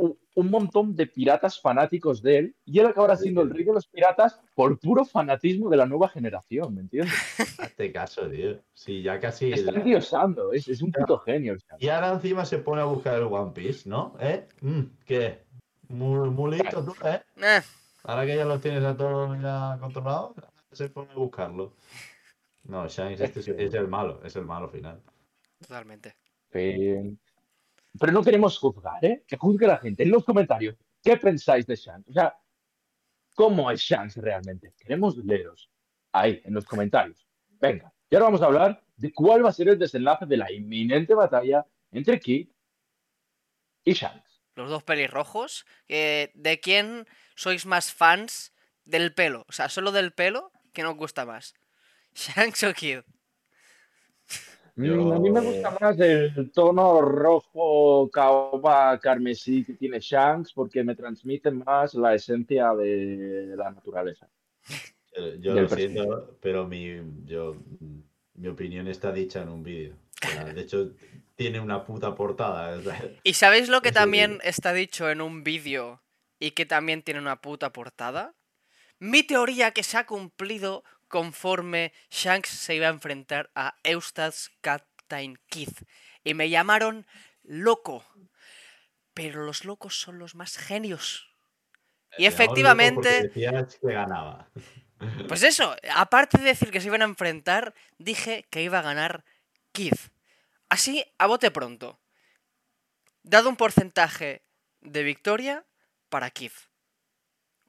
[0.00, 3.86] un, montón de piratas fanáticos de él y él acabará siendo el rey de los
[3.86, 7.12] piratas por puro fanatismo de la nueva generación, ¿me entiendes?
[7.58, 8.58] Hazte caso, tío.
[8.72, 9.52] Sí, ya casi.
[9.52, 11.56] Está endiosando, es, es un puto genio.
[11.78, 14.16] Y ahora encima se pone a buscar el One Piece, ¿no?
[14.20, 14.48] ¿Eh?
[14.60, 15.44] Mm, ¿Qué?
[15.88, 17.22] Muy, muy listo tú, ¿eh?
[17.36, 17.60] ¿eh?
[18.04, 20.34] Ahora que ya los tienes a todos ya controlados,
[20.72, 21.74] se pone a buscarlo.
[22.64, 25.02] No, Shanks este es, el malo, es el malo final.
[25.60, 26.14] Totalmente.
[27.98, 29.24] Pero no queremos juzgar, ¿eh?
[29.26, 30.02] Que juzgue la gente.
[30.02, 32.08] En los comentarios, ¿qué pensáis de Shanks?
[32.08, 32.36] O sea,
[33.34, 34.74] ¿cómo es Shanks realmente?
[34.78, 35.70] Queremos leeros
[36.12, 37.26] ahí, en los comentarios.
[37.48, 40.52] Venga, y ahora vamos a hablar de cuál va a ser el desenlace de la
[40.52, 42.48] inminente batalla entre Kid
[43.84, 44.40] y Shanks.
[44.54, 45.64] Los dos pelirrojos.
[45.88, 48.52] ¿De quién sois más fans
[48.84, 49.44] del pelo?
[49.48, 51.54] O sea, solo del pelo, ¿qué nos gusta más?
[52.14, 53.00] ¿Shanks o Kid?
[54.88, 60.82] Mm, a mí me gusta más el tono rojo caoba carmesí que tiene Shanks porque
[60.82, 64.28] me transmite más la esencia de la naturaleza.
[65.40, 67.56] Yo lo siento, pero mi, yo,
[68.34, 69.96] mi opinión está dicha en un vídeo.
[70.54, 70.92] de hecho,
[71.36, 72.80] tiene una puta portada.
[73.22, 76.02] ¿Y sabéis lo que también está dicho en un vídeo
[76.38, 78.34] y que también tiene una puta portada?
[78.98, 85.38] Mi teoría que se ha cumplido conforme Shanks se iba a enfrentar a Eustace Captain
[85.48, 85.82] Keith.
[86.24, 87.06] Y me llamaron
[87.42, 88.04] loco.
[89.12, 91.28] Pero los locos son los más genios.
[92.16, 93.30] Y efectivamente...
[93.82, 94.48] ganaba.
[95.28, 99.24] Pues eso, aparte de decir que se iban a enfrentar, dije que iba a ganar
[99.72, 100.12] Keith.
[100.68, 101.98] Así, a bote pronto.
[103.22, 104.42] Dado un porcentaje
[104.82, 105.64] de victoria
[106.10, 106.68] para Keith.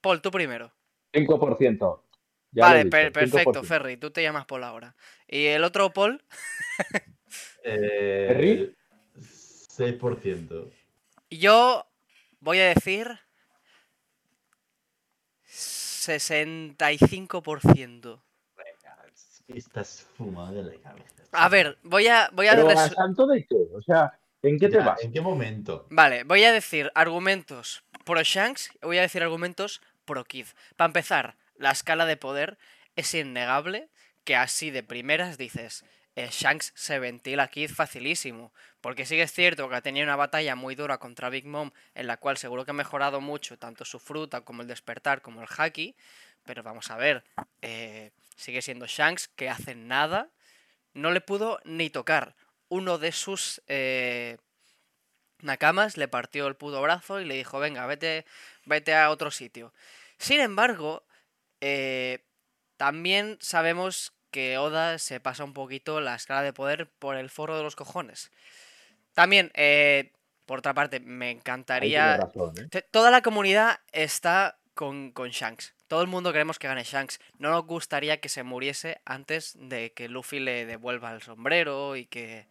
[0.02, 0.74] Paul, tú primero.
[1.14, 2.02] 5%
[2.52, 3.98] vale, perfecto, Ferry.
[3.98, 4.96] Tú te llamas Paul ahora.
[5.28, 6.24] ¿Y el otro Paul?
[7.64, 8.76] eh, ¿Ferry?
[9.18, 10.72] 6%.
[11.30, 11.88] Yo
[12.40, 13.20] voy a decir
[15.48, 18.22] 65%.
[19.48, 21.24] Estás fumado de la cabeza.
[21.32, 22.30] A ver, voy a.
[22.34, 23.68] Voy a ¿Pero tanto de qué?
[23.74, 25.04] O sea, ¿en qué te vas?
[25.04, 25.88] ¿En qué momento?
[25.90, 30.46] Vale, voy a decir argumentos pro Shanks y voy a decir argumentos pro Kid.
[30.76, 32.58] Para empezar, la escala de poder,
[32.96, 33.90] es innegable
[34.24, 35.86] que así de primeras dices,
[36.16, 38.54] Shanks se ventila aquí facilísimo.
[38.82, 41.72] Porque sí que es cierto que ha tenido una batalla muy dura contra Big Mom,
[41.96, 45.42] en la cual seguro que ha mejorado mucho tanto su fruta como el despertar como
[45.42, 45.96] el haki.
[46.44, 47.24] Pero vamos a ver,
[47.62, 50.30] eh, sigue siendo Shanks que hace nada.
[50.94, 52.36] No le pudo ni tocar.
[52.68, 54.38] Uno de sus eh,
[55.40, 58.26] nakamas le partió el puto brazo y le dijo, venga, vete,
[58.66, 59.74] vete a otro sitio.
[60.18, 61.04] Sin embargo,
[61.62, 62.26] eh,
[62.78, 67.56] también sabemos que Oda se pasa un poquito la escala de poder por el foro
[67.56, 68.32] de los cojones.
[69.14, 70.14] También, eh,
[70.46, 72.16] por otra parte, me encantaría...
[72.16, 72.82] ¿eh?
[72.92, 75.76] Toda la comunidad está con, con, Shanks.
[75.88, 77.20] Todo el mundo queremos que gane Shanks.
[77.38, 82.06] No nos gustaría que se muriese antes de que Luffy le devuelva el sombrero y
[82.06, 82.48] que,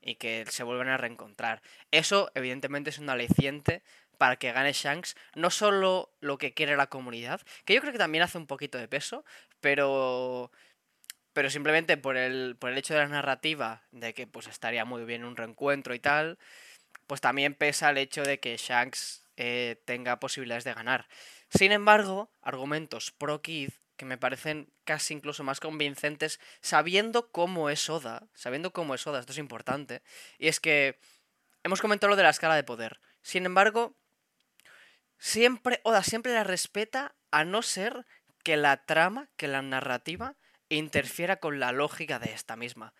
[0.00, 1.62] y que se vuelvan a reencontrar.
[1.90, 3.82] Eso, evidentemente, es un aliciente
[4.24, 7.98] para que gane Shanks, no solo lo que quiere la comunidad, que yo creo que
[7.98, 9.22] también hace un poquito de peso,
[9.60, 10.50] pero
[11.34, 15.04] pero simplemente por el, por el hecho de la narrativa, de que pues estaría muy
[15.04, 16.38] bien un reencuentro y tal,
[17.06, 21.06] pues también pesa el hecho de que Shanks eh, tenga posibilidades de ganar.
[21.50, 27.90] Sin embargo, argumentos pro Kid que me parecen casi incluso más convincentes, sabiendo cómo es
[27.90, 30.00] Oda, sabiendo cómo es Oda, esto es importante,
[30.38, 30.98] y es que
[31.62, 33.00] hemos comentado lo de la escala de poder.
[33.24, 33.96] Sin embargo,
[35.24, 38.04] siempre, Oda siempre la respeta a no ser
[38.42, 40.36] que la trama, que la narrativa
[40.68, 42.92] interfiera con la lógica de esta misma.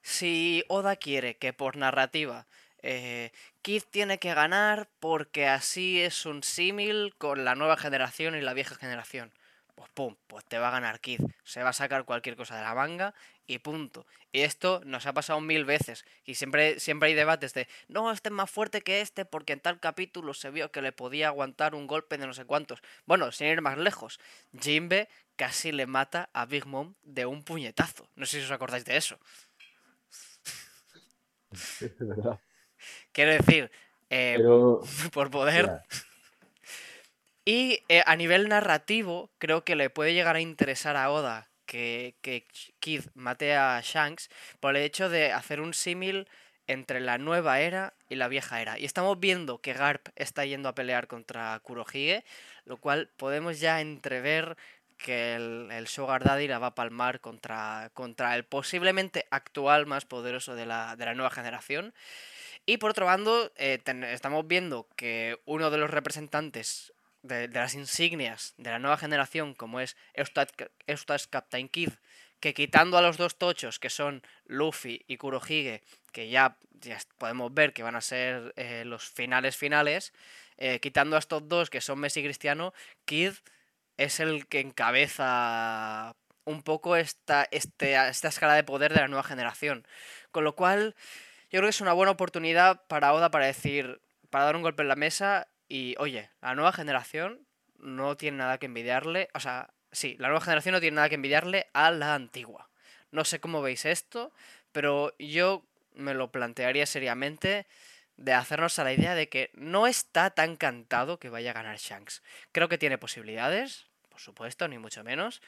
[0.00, 2.46] Si Oda quiere que por narrativa
[2.82, 8.40] eh, Kid tiene que ganar porque así es un símil con la nueva generación y
[8.42, 9.32] la vieja generación
[9.74, 11.20] pues pum, pues te va a ganar Kid.
[11.44, 13.14] Se va a sacar cualquier cosa de la manga
[13.46, 14.06] y punto.
[14.30, 16.04] Y esto nos ha pasado mil veces.
[16.24, 19.60] Y siempre, siempre hay debates de, no, este es más fuerte que este porque en
[19.60, 22.82] tal capítulo se vio que le podía aguantar un golpe de no sé cuántos.
[23.06, 24.20] Bueno, sin ir más lejos,
[24.58, 28.08] Jimbe casi le mata a Big Mom de un puñetazo.
[28.14, 29.18] No sé si os acordáis de eso.
[33.12, 33.70] Quiero decir,
[34.10, 34.38] eh,
[35.12, 35.82] por poder...
[37.44, 42.14] Y eh, a nivel narrativo, creo que le puede llegar a interesar a Oda que,
[42.22, 42.46] que
[42.78, 44.28] Kid mate a Shanks
[44.60, 46.28] por el hecho de hacer un símil
[46.66, 48.78] entre la nueva era y la vieja era.
[48.78, 52.24] Y estamos viendo que Garp está yendo a pelear contra Kurohige,
[52.64, 54.56] lo cual podemos ya entrever
[54.98, 60.04] que el, el Sugar Daddy la va a palmar contra, contra el posiblemente actual más
[60.04, 61.92] poderoso de la, de la nueva generación.
[62.64, 63.82] Y por otro bando, eh,
[64.12, 66.92] estamos viendo que uno de los representantes
[67.22, 71.90] de, las insignias de la nueva generación, como es Eustace, Captain Kid,
[72.40, 77.54] que quitando a los dos tochos, que son Luffy y Kurohige, que ya, ya podemos
[77.54, 80.12] ver que van a ser eh, los finales finales,
[80.56, 83.32] eh, quitando a estos dos, que son Messi y Cristiano, Kid
[83.96, 89.22] es el que encabeza un poco esta, este, esta escala de poder de la nueva
[89.22, 89.86] generación.
[90.32, 90.96] Con lo cual,
[91.50, 94.00] yo creo que es una buena oportunidad para Oda para decir,
[94.30, 97.46] para dar un golpe en la mesa y, oye, la nueva generación
[97.78, 101.14] no tiene nada que envidiarle, o sea, sí, la nueva generación no tiene nada que
[101.14, 102.68] envidiarle a la antigua.
[103.10, 104.34] No sé cómo veis esto,
[104.70, 105.64] pero yo
[105.94, 107.66] me lo plantearía seriamente
[108.18, 111.78] de hacernos a la idea de que no está tan cantado que vaya a ganar
[111.78, 112.22] Shanks.
[112.52, 115.40] Creo que tiene posibilidades, por supuesto, ni mucho menos,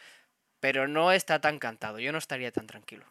[0.58, 1.98] pero no está tan cantado.
[1.98, 3.04] Yo no estaría tan tranquilo.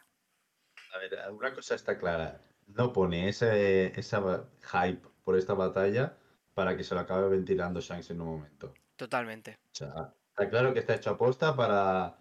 [0.95, 6.18] A ver, una cosa está clara no pone ese, esa hype por esta batalla
[6.53, 8.73] para que se lo acabe ventilando Shanks en un momento.
[8.95, 9.57] Totalmente.
[9.71, 12.17] O sea, está claro que está hecho aposta para,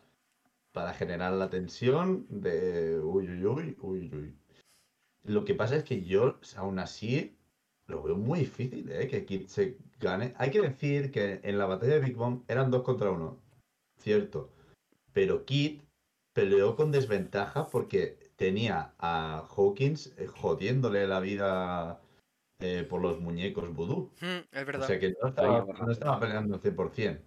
[0.73, 4.37] para generar la tensión de uy, uy, uy, uy, uy.
[5.25, 7.37] Lo que pasa es que yo, aún así,
[7.87, 9.07] lo veo muy difícil, ¿eh?
[9.07, 10.35] Que Kid se gane.
[10.37, 13.39] Hay que decir que en la batalla de Big Bomb eran dos contra uno,
[13.99, 14.51] cierto.
[15.13, 15.83] Pero Kid
[16.33, 22.02] peleó con desventaja porque tenía a Hawkins eh, jodiéndole la vida
[22.63, 24.11] eh, por los muñecos vudú.
[24.21, 24.83] Hmm, es verdad.
[24.83, 25.29] O sea que no
[25.91, 27.21] estaba, peleando al 100%.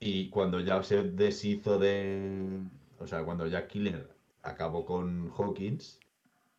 [0.00, 2.60] Y cuando ya se deshizo de...
[2.98, 4.08] O sea, cuando ya Killer
[4.42, 5.98] acabó con Hawkins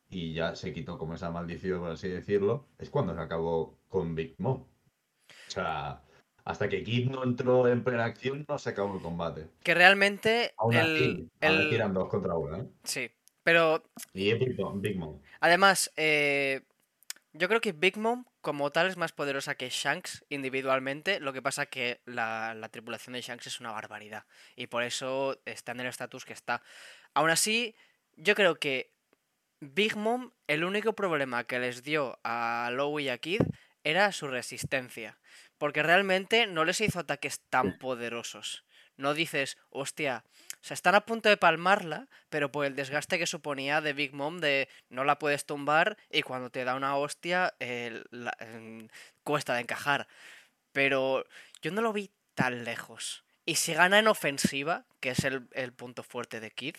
[0.10, 4.16] y ya se quitó como esa maldición, por así decirlo, es cuando se acabó con
[4.16, 4.62] Big Mom.
[4.62, 6.02] O sea,
[6.44, 9.50] hasta que Kid no entró en plena acción, no se acabó el combate.
[9.64, 10.54] Que realmente.
[10.58, 11.94] Aún el, el...
[11.94, 12.68] dos contra uno, ¿eh?
[12.84, 13.10] Sí.
[13.44, 13.84] Pero.
[14.14, 15.22] Y Big Mom.
[15.40, 16.62] Además, eh,
[17.38, 21.20] yo creo que Big Mom, como tal, es más poderosa que Shanks individualmente.
[21.20, 24.26] Lo que pasa que la, la tripulación de Shanks es una barbaridad.
[24.56, 26.62] Y por eso está en el estatus que está.
[27.14, 27.76] Aún así,
[28.16, 28.94] yo creo que
[29.60, 33.42] Big Mom, el único problema que les dio a Lowe y a Kid
[33.84, 35.18] era su resistencia.
[35.58, 38.64] Porque realmente no les hizo ataques tan poderosos.
[38.96, 40.24] No dices, hostia,
[40.68, 44.40] sea, están a punto de palmarla, pero por el desgaste que suponía de Big Mom
[44.40, 47.54] de no la puedes tumbar y cuando te da una hostia
[49.24, 50.08] cuesta de encajar.
[50.72, 51.26] Pero
[51.62, 53.24] yo no lo vi tan lejos.
[53.46, 56.78] Y si gana en ofensiva, que es el, punto fuerte de Kid,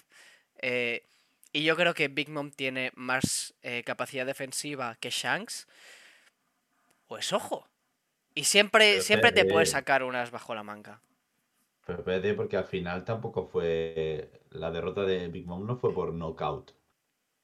[0.59, 1.07] eh,
[1.53, 5.69] y yo creo que Big Mom tiene más eh, capacidad defensiva que Shanks,
[7.07, 7.69] pues ojo.
[8.35, 11.01] Y siempre, siempre te puedes sacar unas bajo la manga.
[11.87, 14.43] Pero espérate, porque al final tampoco fue.
[14.51, 16.73] La derrota de Big Mom no fue por knockout.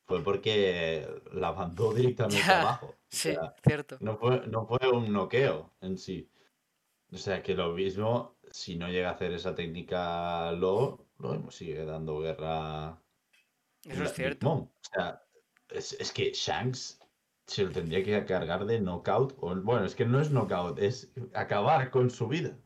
[0.05, 2.97] Fue porque la mandó directamente abajo.
[3.09, 3.99] sí, cierto.
[4.01, 6.29] No fue, no fue un noqueo en sí.
[7.13, 11.85] O sea que lo mismo, si no llega a hacer esa técnica lo, lo sigue
[11.85, 13.01] dando guerra.
[13.85, 14.51] Eso es cierto.
[14.51, 15.23] O sea,
[15.69, 16.99] es, es, que Shanks
[17.47, 19.37] se lo tendría que cargar de knockout.
[19.39, 22.59] O, bueno, es que no es knockout, es acabar con su vida.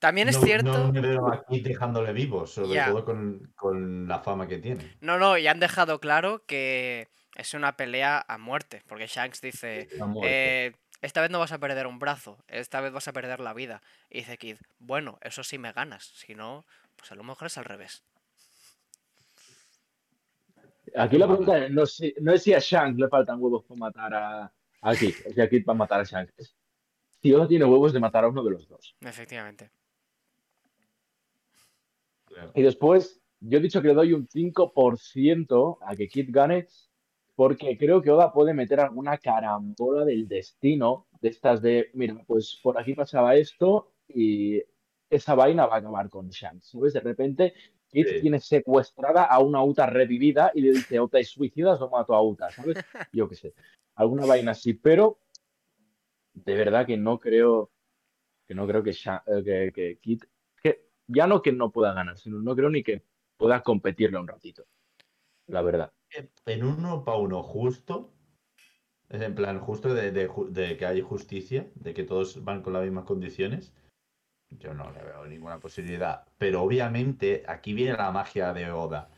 [0.00, 0.72] También es cierto.
[0.72, 3.04] No me veo aquí dejándole vivo, sobre todo
[3.54, 4.96] con, la fama que tiene.
[5.00, 9.88] No, no, y han dejado claro que es una pelea a muerte, porque Shanks dice:
[10.24, 10.72] eh,
[11.02, 13.82] Esta vez no vas a perder un brazo, esta vez vas a perder la vida.
[14.08, 16.64] Y dice Kid: Bueno, eso sí me ganas, si no,
[16.96, 18.02] pues a lo mejor es al revés.
[20.96, 23.78] Aquí la pregunta no es si, no es si a Shanks le faltan huevos para
[23.78, 26.56] matar a, a Kid, o si a Kid para matar a Shanks.
[27.20, 28.96] Si Oda tiene huevos de matar a uno de los dos.
[29.02, 29.70] Efectivamente.
[32.54, 36.68] Y después, yo he dicho que le doy un 5% a que Kid gane,
[37.34, 42.58] porque creo que Oda puede meter alguna carambola del destino, de estas de, mira, pues
[42.62, 44.62] por aquí pasaba esto y
[45.08, 46.70] esa vaina va a acabar con Shanks.
[46.70, 46.92] ¿Sabes?
[46.92, 47.54] De repente,
[47.88, 52.14] Kid tiene secuestrada a una Uta revivida y le dice, Uta, ¿es suicidas o mato
[52.14, 52.50] a Uta?
[52.50, 52.76] ¿Sabes?
[53.12, 53.54] Yo qué sé.
[53.94, 55.18] Alguna vaina así, pero
[56.32, 57.70] de verdad que no creo
[58.46, 60.22] que no creo que, eh, que, que Kid
[61.12, 63.02] ya no que no pueda ganar, sino no creo ni que
[63.36, 64.66] pueda competirle un ratito.
[65.46, 65.92] La verdad.
[66.46, 68.12] En uno para uno justo,
[69.08, 73.04] es en plan justo de, que hay justicia, de que todos van con las mismas
[73.04, 73.72] condiciones,
[74.50, 76.26] yo no le veo ninguna posibilidad.
[76.38, 79.10] Pero obviamente aquí viene la magia de Oda,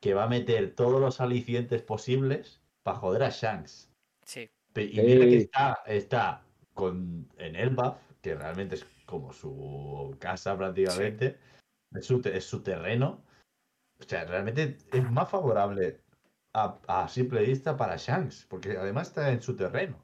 [0.00, 3.90] que va a meter todos los alicientes posibles para joder a Shanks.
[4.24, 4.50] Sí.
[4.76, 6.44] Y mira que está, está
[6.74, 11.38] con, en el buff, que realmente es como su casa prácticamente,
[11.94, 13.24] es, su, es su terreno.
[13.98, 16.02] O sea, realmente es más favorable
[16.52, 19.96] a, simple vista para Shanks, porque además está en su terreno.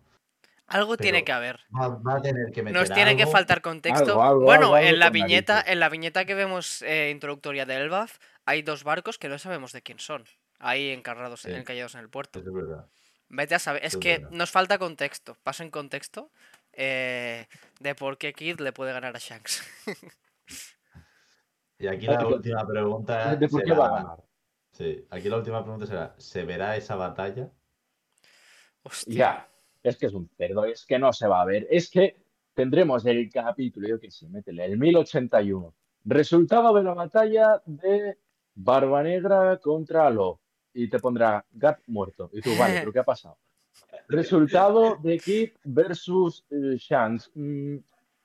[0.67, 1.61] Algo tiene que haber.
[1.71, 4.17] Va, a tener que Nos tiene que faltar contexto.
[4.41, 8.85] bueno, en la viñeta, en la viñeta que vemos eh, introductoria de Elbaf, hay dos
[8.85, 10.25] barcos que no sabemos de quién son.
[10.59, 12.39] Ahí encarrados, encallados en el puerto.
[12.39, 12.87] Es verdad.
[13.29, 13.85] Vete a saber.
[13.85, 15.37] Es, que nos falta contexto.
[15.43, 16.31] Paso en contexto
[16.77, 17.47] eh,
[17.81, 19.63] de por qué Kid le puede ganar a Shanks.
[21.79, 23.37] y aquí la última pregunta.
[23.37, 24.25] ¿De por qué va a ganar?
[24.73, 27.51] Sí, aquí la última pregunta será: ¿se verá esa batalla?
[28.83, 29.49] Hostia.
[29.83, 31.67] es que es un cerdo, es que no se va a ver.
[31.71, 35.75] Es que tendremos el capítulo, yo que sé, métele, el 1081.
[36.05, 38.19] Resultado de la batalla de
[38.55, 40.41] Barba Negra contra Lo
[40.73, 42.31] y te pondrá Gat muerto.
[42.33, 43.39] Y tú, vale, pero ¿qué ha pasado?
[44.09, 47.31] Resultado de Kid versus eh, Shanks.
[47.35, 47.77] Mm,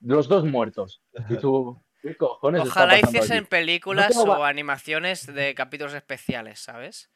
[0.02, 1.02] los dos muertos.
[1.28, 2.62] Y tú, ¿qué cojones?
[2.62, 7.10] Ojalá hiciesen películas o animaciones de capítulos especiales, ¿sabes?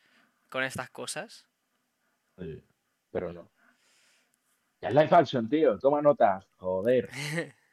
[0.51, 1.47] Con estas cosas.
[3.11, 3.51] Pero no.
[4.80, 5.78] Ya es live action, tío.
[5.78, 6.45] Toma nota.
[6.57, 7.09] Joder.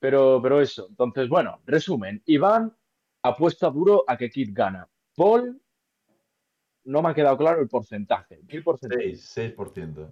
[0.00, 0.86] Pero, pero eso.
[0.88, 2.22] Entonces, bueno, resumen.
[2.24, 2.74] Iván
[3.22, 4.88] apuesta duro a que Kid gana.
[5.14, 5.60] Paul,
[6.84, 8.40] no me ha quedado claro el porcentaje.
[8.48, 9.14] ¿Qué porcentaje?
[9.14, 10.10] 6, 6%.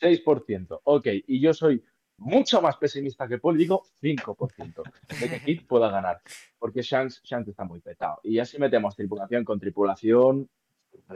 [0.00, 0.80] 6%.
[0.84, 1.84] Ok, y yo soy
[2.16, 4.82] mucho más pesimista que Paul y digo 5%
[5.20, 6.20] de que Kid pueda ganar.
[6.58, 8.20] Porque Shanks, está muy petado.
[8.22, 10.48] Y así metemos tripulación con tripulación.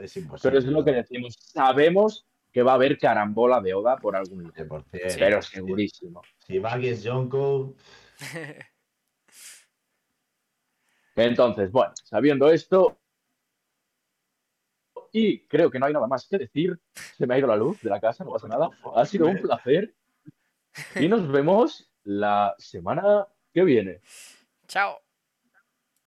[0.01, 1.35] Es pero es lo que decimos.
[1.39, 4.85] Sabemos que va a haber carambola de Oda por algún lado.
[4.91, 6.21] pero segurísimo.
[6.39, 7.75] Si Baggy es Jonko.
[11.15, 12.97] Entonces, bueno, sabiendo esto,
[15.17, 16.77] y creo que no hay nada más que decir,
[17.17, 18.69] se me ha ido la luz de la casa, no pasa nada.
[18.95, 19.95] Ha sido un placer.
[20.95, 24.01] Y nos vemos la semana que viene.
[24.67, 25.04] Chao.